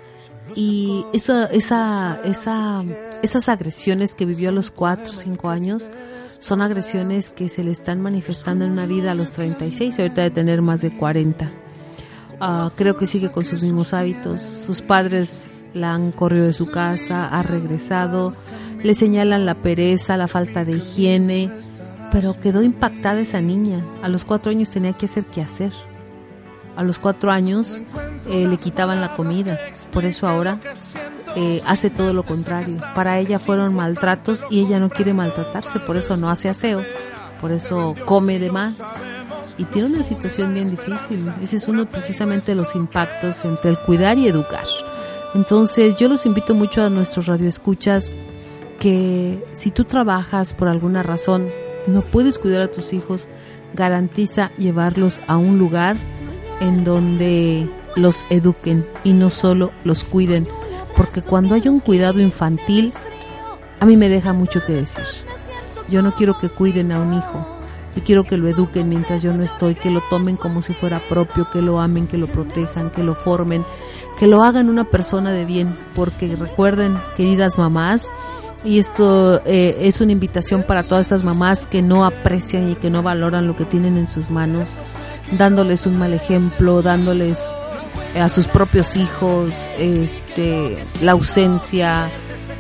y 0.56 1.06
esa, 1.14 1.46
esa, 1.46 2.20
esa, 2.26 2.84
esas 3.22 3.50
agresiones 3.50 4.14
que 4.14 4.26
vivió 4.26 4.50
a 4.50 4.52
los 4.52 4.72
4 4.72 5.12
o 5.12 5.16
5 5.16 5.50
años 5.50 5.90
son 6.40 6.62
agresiones 6.62 7.32
que 7.32 7.50
se 7.50 7.64
le 7.64 7.72
están 7.72 8.02
manifestando 8.02 8.66
en 8.66 8.72
una 8.72 8.86
vida 8.86 9.12
a 9.12 9.16
los 9.16 9.32
36 9.32 9.98
y 9.98 10.02
ahorita 10.02 10.22
de 10.22 10.30
tener 10.30 10.62
más 10.62 10.82
de 10.82 10.96
40. 10.96 11.50
Ah, 12.40 12.72
creo 12.76 12.98
que 12.98 13.08
sigue 13.08 13.32
con 13.32 13.46
sus 13.46 13.64
mismos 13.64 13.94
hábitos. 13.94 14.42
Sus 14.42 14.82
padres 14.82 15.66
la 15.74 15.94
han 15.94 16.12
corrido 16.12 16.46
de 16.46 16.54
su 16.54 16.70
casa, 16.70 17.28
ha 17.30 17.44
regresado, 17.44 18.36
le 18.84 18.94
señalan 18.94 19.46
la 19.46 19.56
pereza, 19.56 20.18
la 20.18 20.28
falta 20.28 20.66
de 20.66 20.74
higiene, 20.74 21.50
pero 22.12 22.40
quedó 22.40 22.62
impactada 22.62 23.22
esa 23.22 23.42
niña. 23.42 23.84
A 24.02 24.10
los 24.10 24.26
cuatro 24.26 24.52
años 24.52 24.70
tenía 24.70 24.94
que 24.94 25.08
hacer 25.08 25.26
qué 25.26 25.42
hacer. 25.42 25.72
A 26.76 26.84
los 26.84 27.00
cuatro 27.00 27.32
años 27.32 27.82
eh, 28.30 28.48
le 28.48 28.58
quitaban 28.58 29.00
la 29.00 29.16
comida, 29.16 29.60
por 29.92 30.06
eso 30.06 30.28
ahora 30.28 30.60
eh, 31.36 31.62
hace 31.66 31.90
todo 31.90 32.14
lo 32.14 32.24
contrario. 32.24 32.80
Para 32.96 33.20
ella 33.20 33.40
fueron 33.40 33.76
maltratos 33.76 34.46
y 34.50 34.60
ella 34.60 34.80
no 34.80 34.90
quiere 34.90 35.14
maltratarse, 35.14 35.80
por 35.80 35.98
eso 35.98 36.18
no 36.18 36.30
hace 36.30 36.50
aseo, 36.50 36.84
por 37.40 37.52
eso 37.52 37.96
come 38.06 38.40
de 38.40 38.52
más, 38.52 38.76
y 39.58 39.66
tiene 39.66 39.90
una 39.90 40.04
situación 40.04 40.54
bien 40.54 40.72
difícil. 40.72 41.32
Ese 41.42 41.58
es 41.58 41.68
uno 41.68 41.86
precisamente 41.86 42.48
de 42.52 42.56
los 42.56 42.76
impactos 42.76 43.46
entre 43.46 43.72
el 43.72 43.78
cuidar 43.78 44.18
y 44.18 44.28
educar. 44.28 44.66
Entonces 45.36 45.96
yo 45.96 46.10
los 46.10 46.26
invito 46.26 46.56
mucho 46.56 46.84
a 46.84 46.90
nuestros 46.90 47.28
radioescuchas 47.28 48.12
que 48.84 49.42
si 49.54 49.72
tú 49.72 49.86
trabajas 49.86 50.54
por 50.54 50.68
alguna 50.68 51.04
razón, 51.04 51.48
no 51.88 52.02
puedes 52.02 52.38
cuidar 52.38 52.64
a 52.64 52.68
tus 52.68 52.92
hijos, 52.92 53.30
garantiza 53.74 54.52
llevarlos 54.58 55.22
a 55.26 55.38
un 55.38 55.58
lugar 55.58 55.96
en 56.60 56.84
donde 56.84 57.70
los 57.96 58.26
eduquen 58.30 58.86
y 59.06 59.14
no 59.14 59.30
solo 59.30 59.72
los 59.86 60.04
cuiden, 60.04 60.50
porque 60.98 61.22
cuando 61.22 61.56
hay 61.56 61.70
un 61.70 61.80
cuidado 61.80 62.20
infantil, 62.20 62.92
a 63.80 63.86
mí 63.86 63.96
me 63.96 64.10
deja 64.10 64.34
mucho 64.34 64.62
que 64.66 64.74
decir. 64.74 65.06
Yo 65.88 66.02
no 66.02 66.14
quiero 66.14 66.38
que 66.38 66.50
cuiden 66.50 66.92
a 66.92 67.00
un 67.00 67.14
hijo, 67.14 67.48
y 67.96 68.02
quiero 68.02 68.26
que 68.26 68.36
lo 68.36 68.50
eduquen 68.50 68.90
mientras 68.90 69.24
yo 69.24 69.34
no 69.34 69.44
estoy, 69.44 69.76
que 69.76 69.92
lo 69.92 70.02
tomen 70.10 70.36
como 70.36 70.62
si 70.62 70.74
fuera 70.74 71.00
propio, 71.08 71.50
que 71.50 71.62
lo 71.62 71.80
amen, 71.80 72.06
que 72.06 72.18
lo 72.18 72.28
protejan, 72.28 72.90
que 72.90 73.02
lo 73.02 73.16
formen, 73.16 73.64
que 74.20 74.28
lo 74.28 74.44
hagan 74.44 74.68
una 74.68 74.84
persona 74.84 75.32
de 75.32 75.46
bien, 75.46 75.78
porque 75.96 76.36
recuerden, 76.36 76.98
queridas 77.16 77.58
mamás, 77.58 78.12
y 78.66 78.80
esto 78.80 79.42
eh, 79.46 79.78
es 79.82 80.02
una 80.02 80.12
invitación 80.12 80.64
para 80.64 80.84
todas 80.84 81.08
esas 81.08 81.24
mamás 81.24 81.68
que 81.68 81.82
no 81.82 82.06
aprecian 82.06 82.70
y 82.70 82.76
que 82.76 82.90
no 82.90 83.04
valoran 83.04 83.48
lo 83.48 83.56
que 83.56 83.66
tienen 83.66 83.98
en 83.98 84.08
sus 84.08 84.30
manos, 84.30 84.70
dándoles 85.38 85.86
un 85.86 85.98
mal 85.98 86.14
ejemplo, 86.14 86.82
dándoles 86.82 87.54
a 88.20 88.30
sus 88.30 88.48
propios 88.48 88.96
hijos 88.96 89.54
este 89.78 90.78
la 91.02 91.14
ausencia, 91.14 92.12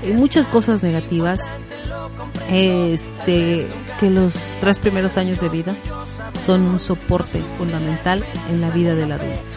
y 0.07 0.13
muchas 0.13 0.47
cosas 0.47 0.83
negativas. 0.83 1.41
Este 2.49 3.67
que 3.99 4.09
los 4.09 4.33
tres 4.59 4.79
primeros 4.79 5.17
años 5.17 5.39
de 5.39 5.49
vida 5.49 5.75
son 6.45 6.63
un 6.63 6.79
soporte 6.79 7.41
fundamental 7.57 8.23
en 8.51 8.61
la 8.61 8.69
vida 8.69 8.95
del 8.95 9.11
adulto. 9.11 9.55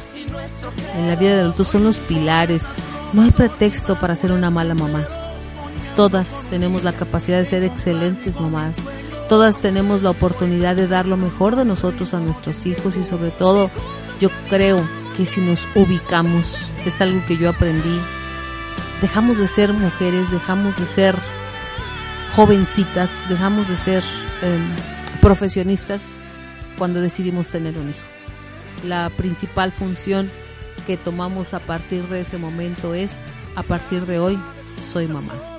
En 0.96 1.09
la 1.09 1.16
vida 1.16 1.30
del 1.30 1.40
adulto 1.40 1.64
son 1.64 1.85
los 1.85 1.98
pilares. 1.98 2.64
No 3.12 3.22
hay 3.22 3.30
pretexto 3.30 3.96
para 3.96 4.14
ser 4.14 4.32
una 4.32 4.50
mala 4.50 4.74
mamá. 4.74 5.06
Todas 5.96 6.42
tenemos 6.50 6.85
la 6.85 6.92
capacidad 6.92 7.38
de 7.38 7.44
ser 7.44 7.64
excelentes 7.64 8.40
mamás. 8.40 8.76
Todas 9.28 9.59
tenemos 9.59 10.02
la 10.02 10.11
oportunidad 10.11 10.76
de 10.76 10.87
dar 10.87 11.06
lo 11.06 11.16
mejor 11.16 11.56
de 11.56 11.64
nosotros 11.64 12.14
a 12.14 12.20
nuestros 12.20 12.64
hijos 12.66 12.96
y 12.96 13.04
sobre 13.04 13.30
todo 13.30 13.70
yo 14.20 14.30
creo 14.48 14.80
que 15.16 15.26
si 15.26 15.40
nos 15.40 15.66
ubicamos, 15.74 16.70
es 16.85 17.00
algo 17.00 17.24
que 17.26 17.37
yo 17.37 17.50
aprendí, 17.50 17.98
dejamos 19.00 19.38
de 19.38 19.48
ser 19.48 19.72
mujeres, 19.72 20.30
dejamos 20.30 20.78
de 20.78 20.87
ser 20.87 21.16
jovencitas, 22.37 23.11
dejamos 23.28 23.68
de 23.68 23.76
ser 23.76 24.04
Em, 24.42 24.62
profesionistas 25.22 26.02
cuando 26.76 27.00
decidimos 27.00 27.48
tener 27.48 27.76
un 27.78 27.88
hijo. 27.88 27.98
La 28.85 29.11
principal 29.11 29.72
función 29.72 30.30
que 30.87 30.96
tomamos 30.96 31.54
a 31.54 31.59
partir 31.59 32.06
de 32.09 32.20
ese 32.20 32.37
momento 32.37 32.94
es, 32.94 33.18
a 33.54 33.62
partir 33.62 34.04
de 34.04 34.18
hoy, 34.18 34.38
soy 34.80 35.09
mamá. 35.09 35.55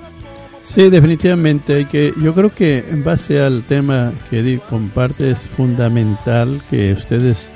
Sí, 0.62 0.90
definitivamente. 0.90 1.74
Hay 1.74 1.84
que, 1.86 2.12
yo 2.20 2.34
creo 2.34 2.52
que 2.52 2.84
en 2.90 3.02
base 3.02 3.40
al 3.40 3.62
tema 3.62 4.12
que 4.28 4.40
Edith 4.40 4.62
comparte 4.68 5.30
es 5.30 5.48
fundamental 5.48 6.60
que 6.70 6.92
ustedes, 6.92 7.50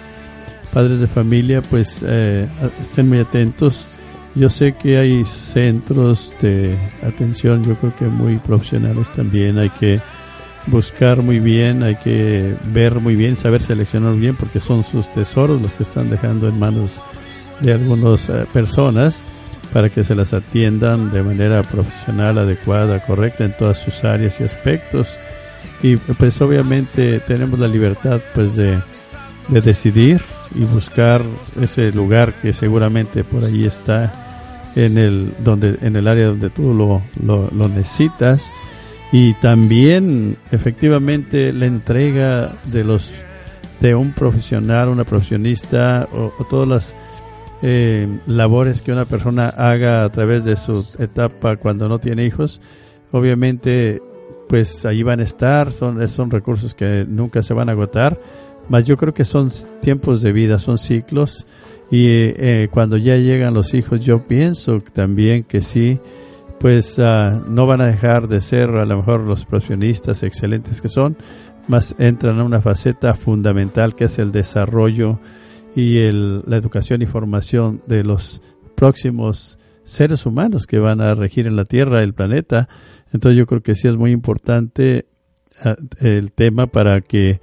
padres 0.73 1.01
de 1.01 1.07
familia, 1.07 1.63
pues 1.63 2.03
eh, 2.07 2.49
estén 2.81 3.09
muy 3.09 3.19
atentos. 3.19 3.87
Yo 4.35 4.49
sé 4.49 4.75
que 4.75 4.97
hay 4.97 5.25
centros 5.27 6.33
de 6.41 6.75
atención, 7.03 7.63
yo 7.65 7.75
creo 7.77 7.95
que 7.97 8.07
muy 8.07 8.39
profesionales 8.39 9.13
también. 9.13 9.59
Hay 9.59 9.69
que 9.69 10.01
buscar 10.67 11.23
muy 11.23 11.39
bien, 11.39 11.83
hay 11.83 11.97
que 11.97 12.57
ver 12.73 13.01
muy 13.01 13.15
bien, 13.15 13.37
saber 13.37 13.61
seleccionar 13.63 14.15
bien, 14.15 14.37
porque 14.37 14.61
son 14.61 14.85
sus 14.85 15.13
tesoros 15.13 15.61
los 15.61 15.77
que 15.77 15.83
están 15.83 16.09
dejando 16.09 16.49
en 16.49 16.59
manos 16.59 17.03
de 17.61 17.75
algunas 17.75 18.31
eh, 18.31 18.47
personas 18.53 19.23
para 19.73 19.89
que 19.89 20.05
se 20.05 20.15
las 20.15 20.33
atiendan 20.33 21.11
de 21.11 21.23
manera 21.23 21.63
profesional, 21.63 22.39
adecuada, 22.39 23.05
correcta 23.05 23.45
en 23.45 23.57
todas 23.57 23.79
sus 23.79 24.05
áreas 24.05 24.41
y 24.41 24.45
aspectos. 24.45 25.19
Y 25.83 25.97
pues 25.97 26.41
obviamente 26.41 27.21
tenemos 27.21 27.59
la 27.59 27.69
libertad 27.69 28.21
pues 28.35 28.55
de, 28.55 28.81
de 29.49 29.61
decidir 29.61 30.21
y 30.55 30.65
buscar 30.65 31.23
ese 31.61 31.93
lugar 31.93 32.35
que 32.35 32.53
seguramente 32.53 33.25
por 33.25 33.45
ahí 33.45 33.65
está 33.65 34.13
en 34.77 34.99
el 34.99 35.33
donde 35.45 35.79
en 35.83 35.97
el 35.97 36.09
área 36.09 36.27
donde 36.27 36.51
tú 36.51 36.73
lo, 36.73 37.03
lo, 37.23 37.51
lo 37.51 37.69
necesitas 37.69 38.51
y 39.13 39.35
también 39.35 40.39
efectivamente 40.51 41.53
la 41.53 41.67
entrega 41.67 42.53
de 42.65 42.85
los 42.85 43.13
de 43.81 43.95
un 43.95 44.13
profesional, 44.13 44.89
una 44.89 45.05
profesionista 45.05 46.09
o, 46.13 46.33
todas 46.49 46.69
las 46.69 46.95
eh, 47.63 48.09
labores 48.27 48.83
que 48.83 48.93
una 48.93 49.05
persona 49.05 49.49
haga 49.49 50.05
a 50.05 50.11
través 50.11 50.45
de 50.45 50.57
su 50.57 50.87
etapa 50.99 51.57
cuando 51.57 51.89
no 51.89 51.99
tiene 51.99 52.25
hijos, 52.25 52.61
obviamente 53.13 54.03
pues 54.49 54.85
ahí 54.85 55.03
van 55.03 55.21
a 55.21 55.23
estar, 55.23 55.73
son, 55.73 56.07
son 56.09 56.31
recursos 56.31 56.75
que 56.75 57.07
nunca 57.09 57.43
se 57.43 57.55
van 57.55 57.69
a 57.69 57.73
agotar, 57.73 58.19
más 58.69 58.85
yo 58.85 58.97
creo 58.97 59.15
que 59.15 59.25
son 59.25 59.51
tiempos 59.81 60.23
de 60.23 60.33
vida, 60.33 60.59
son 60.59 60.79
ciclos 60.79 61.47
y 61.91 62.07
eh, 62.09 62.69
cuando 62.71 62.97
ya 62.97 63.17
llegan 63.17 63.55
los 63.55 63.75
hijos 63.75 64.01
yo 64.01 64.25
pienso 64.25 64.81
también 64.93 65.45
que 65.45 65.63
sí, 65.63 66.01
pues 66.59 66.99
ah, 66.99 67.43
no 67.49 67.67
van 67.67 67.81
a 67.81 67.87
dejar 67.87 68.29
de 68.29 68.41
ser 68.41 68.71
a 68.71 68.85
lo 68.85 68.97
mejor 68.97 69.21
los 69.21 69.45
profesionistas 69.45 70.23
excelentes 70.23 70.81
que 70.81 70.89
son, 70.89 71.17
más 71.69 71.95
entran 71.99 72.39
a 72.41 72.45
una 72.45 72.61
faceta 72.61 73.15
fundamental 73.15 73.95
que 73.95 74.05
es 74.05 74.19
el 74.19 74.33
desarrollo 74.33 75.21
y 75.75 75.99
el, 75.99 76.43
la 76.47 76.57
educación 76.57 77.03
y 77.03 77.07
formación 77.07 77.83
de 77.87 78.05
los 78.05 78.43
próximos 78.75 79.59
seres 79.85 80.27
humanos 80.27 80.67
que 80.67 80.79
van 80.79 81.01
a 81.01 81.15
regir 81.15 81.47
en 81.47 81.57
la 81.57 81.65
Tierra, 81.65 82.03
el 82.03 82.15
planeta. 82.15 82.69
Entonces 83.13 83.39
yo 83.39 83.47
creo 83.47 83.63
que 83.63 83.75
sí 83.75 83.89
es 83.89 83.97
muy 83.97 84.13
importante 84.13 85.07
ah, 85.65 85.77
el 86.01 86.33
tema 86.33 86.67
para 86.67 87.01
que 87.01 87.41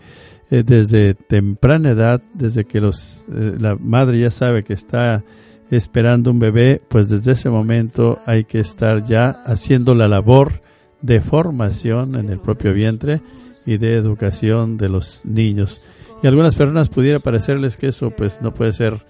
eh, 0.52 0.64
desde 0.66 1.14
temprana 1.14 1.92
edad, 1.92 2.22
desde 2.34 2.66
que 2.66 2.82
los, 2.82 3.28
eh, 3.32 3.56
la 3.60 3.76
madre 3.76 4.20
ya 4.20 4.32
sabe 4.32 4.64
que 4.64 4.74
está 4.74 5.24
esperando 5.70 6.32
un 6.32 6.40
bebé, 6.40 6.82
pues 6.88 7.10
desde 7.10 7.34
ese 7.34 7.50
momento 7.50 8.20
hay 8.26 8.46
que 8.46 8.60
estar 8.60 9.06
ya 9.06 9.30
haciendo 9.46 9.94
la 9.94 10.08
labor 10.08 10.62
de 11.02 11.22
formación 11.22 12.16
en 12.16 12.30
el 12.30 12.40
propio 12.40 12.74
vientre 12.74 13.22
y 13.66 13.78
de 13.78 13.96
educación 13.96 14.78
de 14.78 14.90
los 14.90 15.26
niños. 15.26 15.82
Y 16.22 16.28
algunas 16.28 16.56
personas 16.56 16.90
pudiera 16.90 17.20
parecerles 17.20 17.78
que 17.78 17.88
eso 17.88 18.12
pues 18.12 18.42
no 18.42 18.54
puede 18.54 18.74
ser 18.74 19.06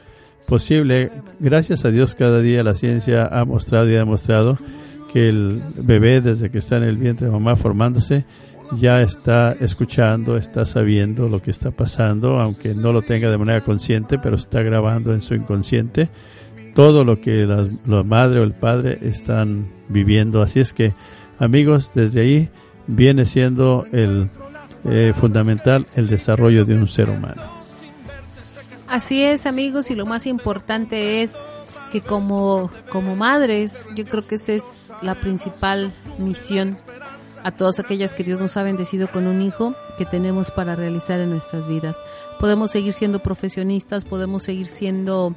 posible. 0.48 1.12
Gracias 1.40 1.86
a 1.86 1.92
Dios 1.92 2.16
cada 2.16 2.40
día 2.40 2.64
la 2.64 2.76
ciencia 2.76 3.26
ha 3.26 3.46
mostrado 3.46 3.90
y 3.90 3.96
ha 3.96 4.00
demostrado 4.00 4.58
que 5.12 5.28
el 5.28 5.62
bebé 5.76 6.22
desde 6.22 6.52
que 6.52 6.60
está 6.60 6.78
en 6.78 6.84
el 6.84 6.98
vientre 6.98 7.28
de 7.28 7.32
mamá 7.32 7.56
formándose 7.56 8.26
ya 8.78 9.02
está 9.02 9.56
escuchando, 9.60 10.38
está 10.38 10.66
sabiendo 10.66 11.28
lo 11.28 11.42
que 11.42 11.50
está 11.50 11.72
pasando, 11.72 12.40
aunque 12.40 12.76
no 12.76 12.94
lo 12.94 13.02
tenga 13.02 13.32
de 13.32 13.38
manera 13.38 13.62
consciente, 13.62 14.20
pero 14.20 14.36
está 14.36 14.62
grabando 14.62 15.14
en 15.14 15.22
su 15.22 15.34
inconsciente 15.34 16.10
todo 16.76 17.04
lo 17.04 17.20
que 17.20 17.48
la, 17.48 17.68
la 17.88 18.04
madre 18.04 18.40
o 18.40 18.44
el 18.44 18.54
padre 18.54 19.00
están 19.02 19.68
viviendo. 19.88 20.44
Así 20.44 20.60
es 20.60 20.74
que, 20.74 20.94
amigos, 21.40 21.94
desde 21.96 22.22
ahí 22.22 22.50
viene 22.86 23.26
siendo 23.26 23.86
el 23.92 24.30
eh, 24.86 25.14
fundamental 25.16 25.86
el 25.96 26.08
desarrollo 26.08 26.66
de 26.66 26.76
un 26.76 26.88
ser 26.88 27.10
humano. 27.10 27.42
Así 28.88 29.24
es, 29.24 29.46
amigos, 29.46 29.92
y 29.92 29.96
lo 29.96 30.06
más 30.06 30.26
importante 30.26 31.22
es 31.22 31.38
que 31.92 32.02
como, 32.02 32.72
como 32.90 33.16
madres, 33.16 33.88
yo 33.96 34.06
creo 34.06 34.26
que 34.26 34.36
esa 34.36 34.54
es 34.54 34.92
la 35.02 35.16
principal 35.16 35.92
misión 36.18 36.76
a 37.44 37.52
todas 37.52 37.80
aquellas 37.80 38.14
que 38.14 38.24
Dios 38.24 38.40
nos 38.40 38.58
ha 38.58 38.64
bendecido 38.64 39.10
con 39.10 39.28
un 39.28 39.42
hijo 39.42 39.76
que 39.98 40.06
tenemos 40.06 40.52
para 40.52 40.76
realizar 40.76 41.20
en 41.20 41.30
nuestras 41.30 41.68
vidas. 41.68 42.04
Podemos 42.40 42.72
seguir 42.72 42.94
siendo 42.94 43.20
profesionistas, 43.20 44.06
podemos 44.06 44.44
seguir 44.44 44.66
siendo 44.66 45.36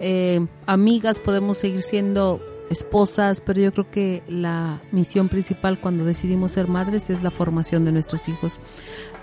eh, 0.00 0.46
amigas, 0.66 1.18
podemos 1.18 1.58
seguir 1.58 1.82
siendo 1.82 2.40
esposas, 2.70 3.40
pero 3.40 3.60
yo 3.60 3.72
creo 3.72 3.90
que 3.90 4.22
la 4.28 4.80
misión 4.92 5.28
principal 5.28 5.78
cuando 5.78 6.04
decidimos 6.04 6.52
ser 6.52 6.68
madres 6.68 7.10
es 7.10 7.22
la 7.22 7.30
formación 7.30 7.84
de 7.84 7.92
nuestros 7.92 8.28
hijos. 8.28 8.60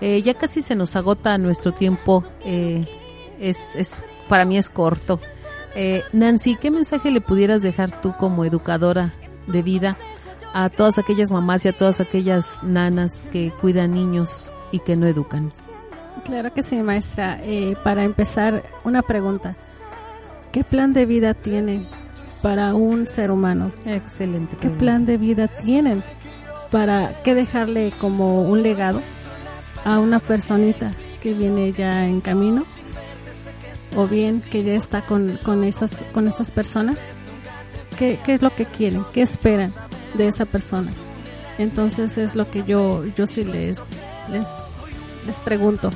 Eh, 0.00 0.22
ya 0.22 0.34
casi 0.34 0.62
se 0.62 0.74
nos 0.74 0.96
agota 0.96 1.38
nuestro 1.38 1.72
tiempo, 1.72 2.24
eh, 2.44 2.86
es, 3.38 3.58
es, 3.74 4.02
para 4.28 4.44
mí 4.44 4.58
es 4.58 4.70
corto. 4.70 5.20
Nancy, 6.14 6.56
¿qué 6.56 6.70
mensaje 6.70 7.10
le 7.10 7.20
pudieras 7.20 7.60
dejar 7.60 8.00
tú 8.00 8.14
como 8.16 8.46
educadora 8.46 9.12
de 9.46 9.62
vida 9.62 9.98
a 10.54 10.70
todas 10.70 10.98
aquellas 10.98 11.30
mamás 11.30 11.66
y 11.66 11.68
a 11.68 11.76
todas 11.76 12.00
aquellas 12.00 12.62
nanas 12.62 13.28
que 13.30 13.52
cuidan 13.60 13.92
niños 13.92 14.50
y 14.72 14.78
que 14.78 14.96
no 14.96 15.06
educan? 15.06 15.52
Claro 16.24 16.54
que 16.54 16.62
sí, 16.62 16.76
maestra. 16.76 17.38
para 17.84 18.04
empezar, 18.04 18.62
una 18.84 19.02
pregunta. 19.02 19.54
¿Qué 20.50 20.64
plan 20.64 20.94
de 20.94 21.04
vida 21.04 21.34
tienen 21.34 21.86
para 22.46 22.76
un 22.76 23.08
ser 23.08 23.32
humano? 23.32 23.72
Excelente. 23.84 24.56
¿Qué 24.60 24.70
plan 24.70 25.04
de 25.04 25.16
vida 25.16 25.48
tienen 25.48 26.04
para 26.70 27.12
qué 27.24 27.34
dejarle 27.34 27.92
como 28.00 28.42
un 28.42 28.62
legado 28.62 29.02
a 29.84 29.98
una 29.98 30.20
personita 30.20 30.92
que 31.20 31.34
viene 31.34 31.72
ya 31.72 32.06
en 32.06 32.20
camino? 32.20 32.62
o 33.96 34.06
bien 34.06 34.40
que 34.42 34.62
ya 34.62 34.74
está 34.74 35.02
con, 35.02 35.38
con, 35.42 35.64
esas, 35.64 36.04
con 36.12 36.28
esas 36.28 36.52
personas. 36.52 37.14
¿Qué, 37.98 38.20
¿Qué, 38.24 38.34
es 38.34 38.42
lo 38.42 38.54
que 38.54 38.64
quieren? 38.66 39.04
¿Qué 39.12 39.22
esperan 39.22 39.72
de 40.14 40.28
esa 40.28 40.44
persona? 40.44 40.92
Entonces 41.58 42.16
es 42.16 42.36
lo 42.36 42.48
que 42.48 42.62
yo, 42.62 43.04
yo 43.16 43.26
sí 43.26 43.42
les, 43.42 43.90
les, 44.30 44.46
les 45.26 45.40
pregunto. 45.40 45.90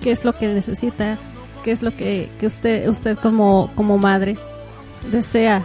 ¿Qué 0.00 0.12
es 0.12 0.24
lo 0.24 0.32
que 0.32 0.46
necesita 0.46 1.18
qué 1.66 1.72
es 1.72 1.82
lo 1.82 1.90
que, 1.90 2.30
usted, 2.42 2.88
usted 2.88 3.18
como, 3.18 3.72
como 3.74 3.98
madre 3.98 4.36
desea 5.10 5.64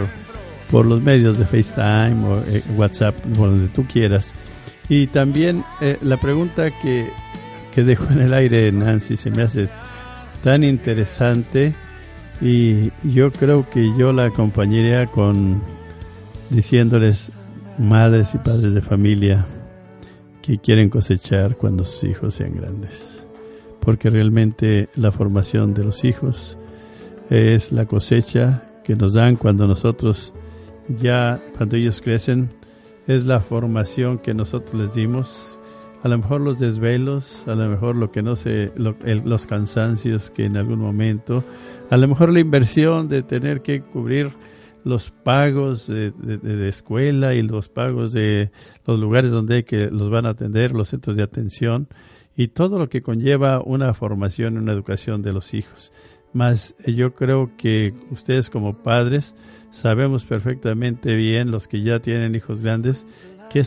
por 0.70 0.86
los 0.86 1.02
medios 1.02 1.40
de 1.40 1.46
FaceTime 1.46 2.28
o 2.28 2.40
eh, 2.40 2.62
WhatsApp, 2.76 3.16
donde 3.26 3.70
tú 3.70 3.86
quieras. 3.86 4.34
Y 4.90 5.08
también 5.08 5.64
la 6.02 6.18
pregunta 6.18 6.72
que, 6.82 7.10
que 7.74 7.84
dejó 7.84 8.12
en 8.12 8.22
el 8.22 8.34
aire 8.34 8.72
Nancy 8.72 9.16
se 9.16 9.30
me 9.30 9.44
hace 9.44 9.70
tan 10.44 10.64
interesante 10.64 11.76
y 12.42 12.92
yo 13.04 13.32
creo 13.32 13.70
que 13.70 13.92
yo 13.98 14.14
la 14.14 14.26
acompañaría 14.26 15.08
con 15.08 15.62
diciéndoles 16.50 17.32
madres 17.78 18.34
y 18.34 18.38
padres 18.38 18.74
de 18.74 18.82
familia 18.82 19.46
que 20.42 20.58
quieren 20.58 20.90
cosechar 20.90 21.58
cuando 21.58 21.84
sus 21.84 22.10
hijos 22.10 22.36
sean 22.36 22.56
grandes. 22.56 23.26
Porque 23.82 24.10
realmente 24.10 24.90
la 24.96 25.12
formación 25.12 25.74
de 25.74 25.84
los 25.84 26.04
hijos 26.04 26.58
es 27.30 27.72
la 27.72 27.86
cosecha 27.86 28.64
que 28.84 28.96
nos 28.96 29.14
dan 29.14 29.36
cuando 29.36 29.68
nosotros 29.68 30.34
ya, 31.00 31.40
cuando 31.58 31.76
ellos 31.76 32.02
crecen, 32.02 32.50
es 33.06 33.26
la 33.26 33.42
formación 33.42 34.18
que 34.18 34.34
nosotros 34.34 34.80
les 34.80 34.94
dimos 34.94 35.59
a 36.02 36.08
lo 36.08 36.18
mejor 36.18 36.42
los 36.42 36.60
desvelos, 36.60 37.48
a 37.48 37.56
lo 37.56 37.68
mejor 37.70 37.96
lo 37.96 38.12
que 38.12 38.22
no 38.22 38.36
sé, 38.36 38.72
los 38.78 39.48
cansancios 39.48 40.32
que 40.32 40.46
en 40.46 40.58
algún 40.58 40.80
momento, 40.80 41.44
a 41.90 41.98
lo 41.98 42.08
mejor 42.08 42.32
la 42.32 42.40
inversión 42.40 43.10
de 43.10 43.24
tener 43.24 43.62
que 43.62 43.82
cubrir 43.82 44.32
los 44.84 45.12
pagos 45.12 45.88
de, 45.88 46.12
de, 46.12 46.70
escuela 46.70 47.34
y 47.34 47.42
los 47.42 47.68
pagos 47.68 48.14
de 48.14 48.52
los 48.86 48.98
lugares 48.98 49.32
donde 49.32 49.66
que 49.66 49.90
los 49.92 50.10
van 50.10 50.26
a 50.26 50.30
atender, 50.30 50.72
los 50.72 50.90
centros 50.90 51.18
de 51.18 51.24
atención 51.24 51.90
y 52.36 52.48
todo 52.48 52.80
lo 52.80 52.88
que 52.88 53.02
conlleva 53.02 53.62
una 53.62 53.94
formación, 53.94 54.58
una 54.58 54.72
educación 54.72 55.22
de 55.22 55.34
los 55.34 55.54
hijos. 55.54 55.92
Más 56.32 56.76
eh, 56.86 56.94
yo 56.94 57.14
creo 57.14 57.52
que 57.58 57.94
ustedes 58.12 58.50
como 58.50 58.82
padres 58.82 59.36
sabemos 59.72 60.24
perfectamente 60.24 61.14
bien, 61.16 61.52
los 61.52 61.68
que 61.68 61.82
ya 61.82 62.00
tienen 62.00 62.36
hijos 62.36 62.64
grandes, 62.64 63.06
qué 63.52 63.64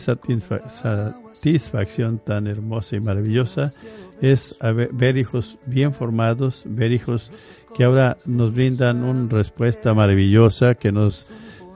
satisfacción 1.43 2.19
tan 2.19 2.47
hermosa 2.47 2.95
y 2.95 3.01
maravillosa 3.01 3.73
es 4.21 4.55
ver 4.93 5.17
hijos 5.17 5.57
bien 5.65 5.93
formados, 5.93 6.63
ver 6.65 6.93
hijos 6.93 7.31
que 7.75 7.83
ahora 7.83 8.17
nos 8.25 8.53
brindan 8.53 9.03
una 9.03 9.27
respuesta 9.29 9.93
maravillosa, 9.93 10.75
que 10.75 10.93
nos 10.93 11.27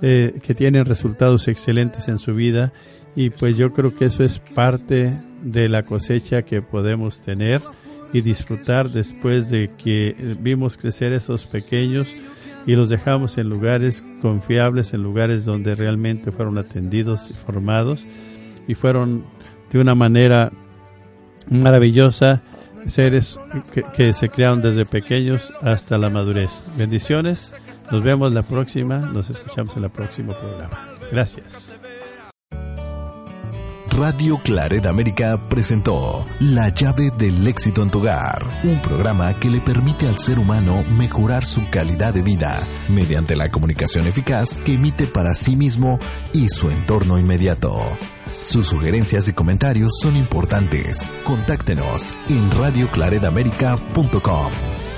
eh, 0.01 0.39
que 0.41 0.55
tienen 0.55 0.85
resultados 0.85 1.49
excelentes 1.49 2.07
en 2.07 2.17
su 2.17 2.33
vida. 2.33 2.71
Y 3.13 3.29
pues 3.29 3.57
yo 3.57 3.73
creo 3.73 3.93
que 3.93 4.05
eso 4.05 4.23
es 4.23 4.39
parte 4.39 5.11
de 5.43 5.67
la 5.67 5.83
cosecha 5.83 6.43
que 6.43 6.61
podemos 6.61 7.19
tener 7.19 7.61
y 8.13 8.21
disfrutar 8.21 8.89
después 8.89 9.49
de 9.49 9.71
que 9.77 10.15
vimos 10.39 10.77
crecer 10.77 11.11
esos 11.11 11.45
pequeños 11.45 12.15
y 12.65 12.75
los 12.75 12.87
dejamos 12.87 13.37
en 13.37 13.49
lugares 13.49 14.01
confiables, 14.21 14.93
en 14.93 15.03
lugares 15.03 15.43
donde 15.43 15.75
realmente 15.75 16.31
fueron 16.31 16.57
atendidos 16.57 17.29
y 17.29 17.33
formados 17.33 18.05
y 18.67 18.75
fueron 18.75 19.23
de 19.71 19.79
una 19.79 19.95
manera 19.95 20.51
maravillosa 21.49 22.41
seres 22.85 23.39
que, 23.95 24.13
se 24.13 24.29
crearon 24.29 24.61
desde 24.61 24.85
pequeños 24.85 25.53
hasta 25.61 25.97
la 25.97 26.09
madurez. 26.09 26.63
Bendiciones, 26.77 27.53
nos 27.91 28.03
vemos 28.03 28.33
la 28.33 28.43
próxima, 28.43 28.99
nos 28.99 29.29
escuchamos 29.29 29.75
en 29.77 29.83
el 29.83 29.89
próximo 29.89 30.33
programa. 30.33 30.87
Gracias. 31.11 31.77
Radio 33.89 34.39
Claret 34.43 34.85
América 34.85 35.41
presentó 35.49 36.23
La 36.39 36.69
llave 36.69 37.09
del 37.17 37.47
éxito 37.47 37.81
en 37.81 37.89
tu 37.89 37.97
hogar, 37.97 38.47
un 38.63 38.79
programa 38.79 39.39
que 39.39 39.49
le 39.49 39.59
permite 39.59 40.07
al 40.07 40.17
ser 40.17 40.37
humano 40.37 40.83
mejorar 40.97 41.43
su 41.43 41.67
calidad 41.71 42.13
de 42.13 42.21
vida 42.21 42.61
mediante 42.89 43.35
la 43.35 43.49
comunicación 43.49 44.05
eficaz 44.05 44.59
que 44.59 44.75
emite 44.75 45.07
para 45.07 45.33
sí 45.33 45.55
mismo 45.55 45.97
y 46.31 46.47
su 46.49 46.69
entorno 46.69 47.17
inmediato. 47.17 47.75
Sus 48.47 48.67
sugerencias 48.67 49.27
y 49.27 49.33
comentarios 49.33 49.91
son 50.01 50.15
importantes. 50.15 51.11
Contáctenos 51.25 52.13
en 52.29 52.49
radioclaredamerica.com. 52.49 54.96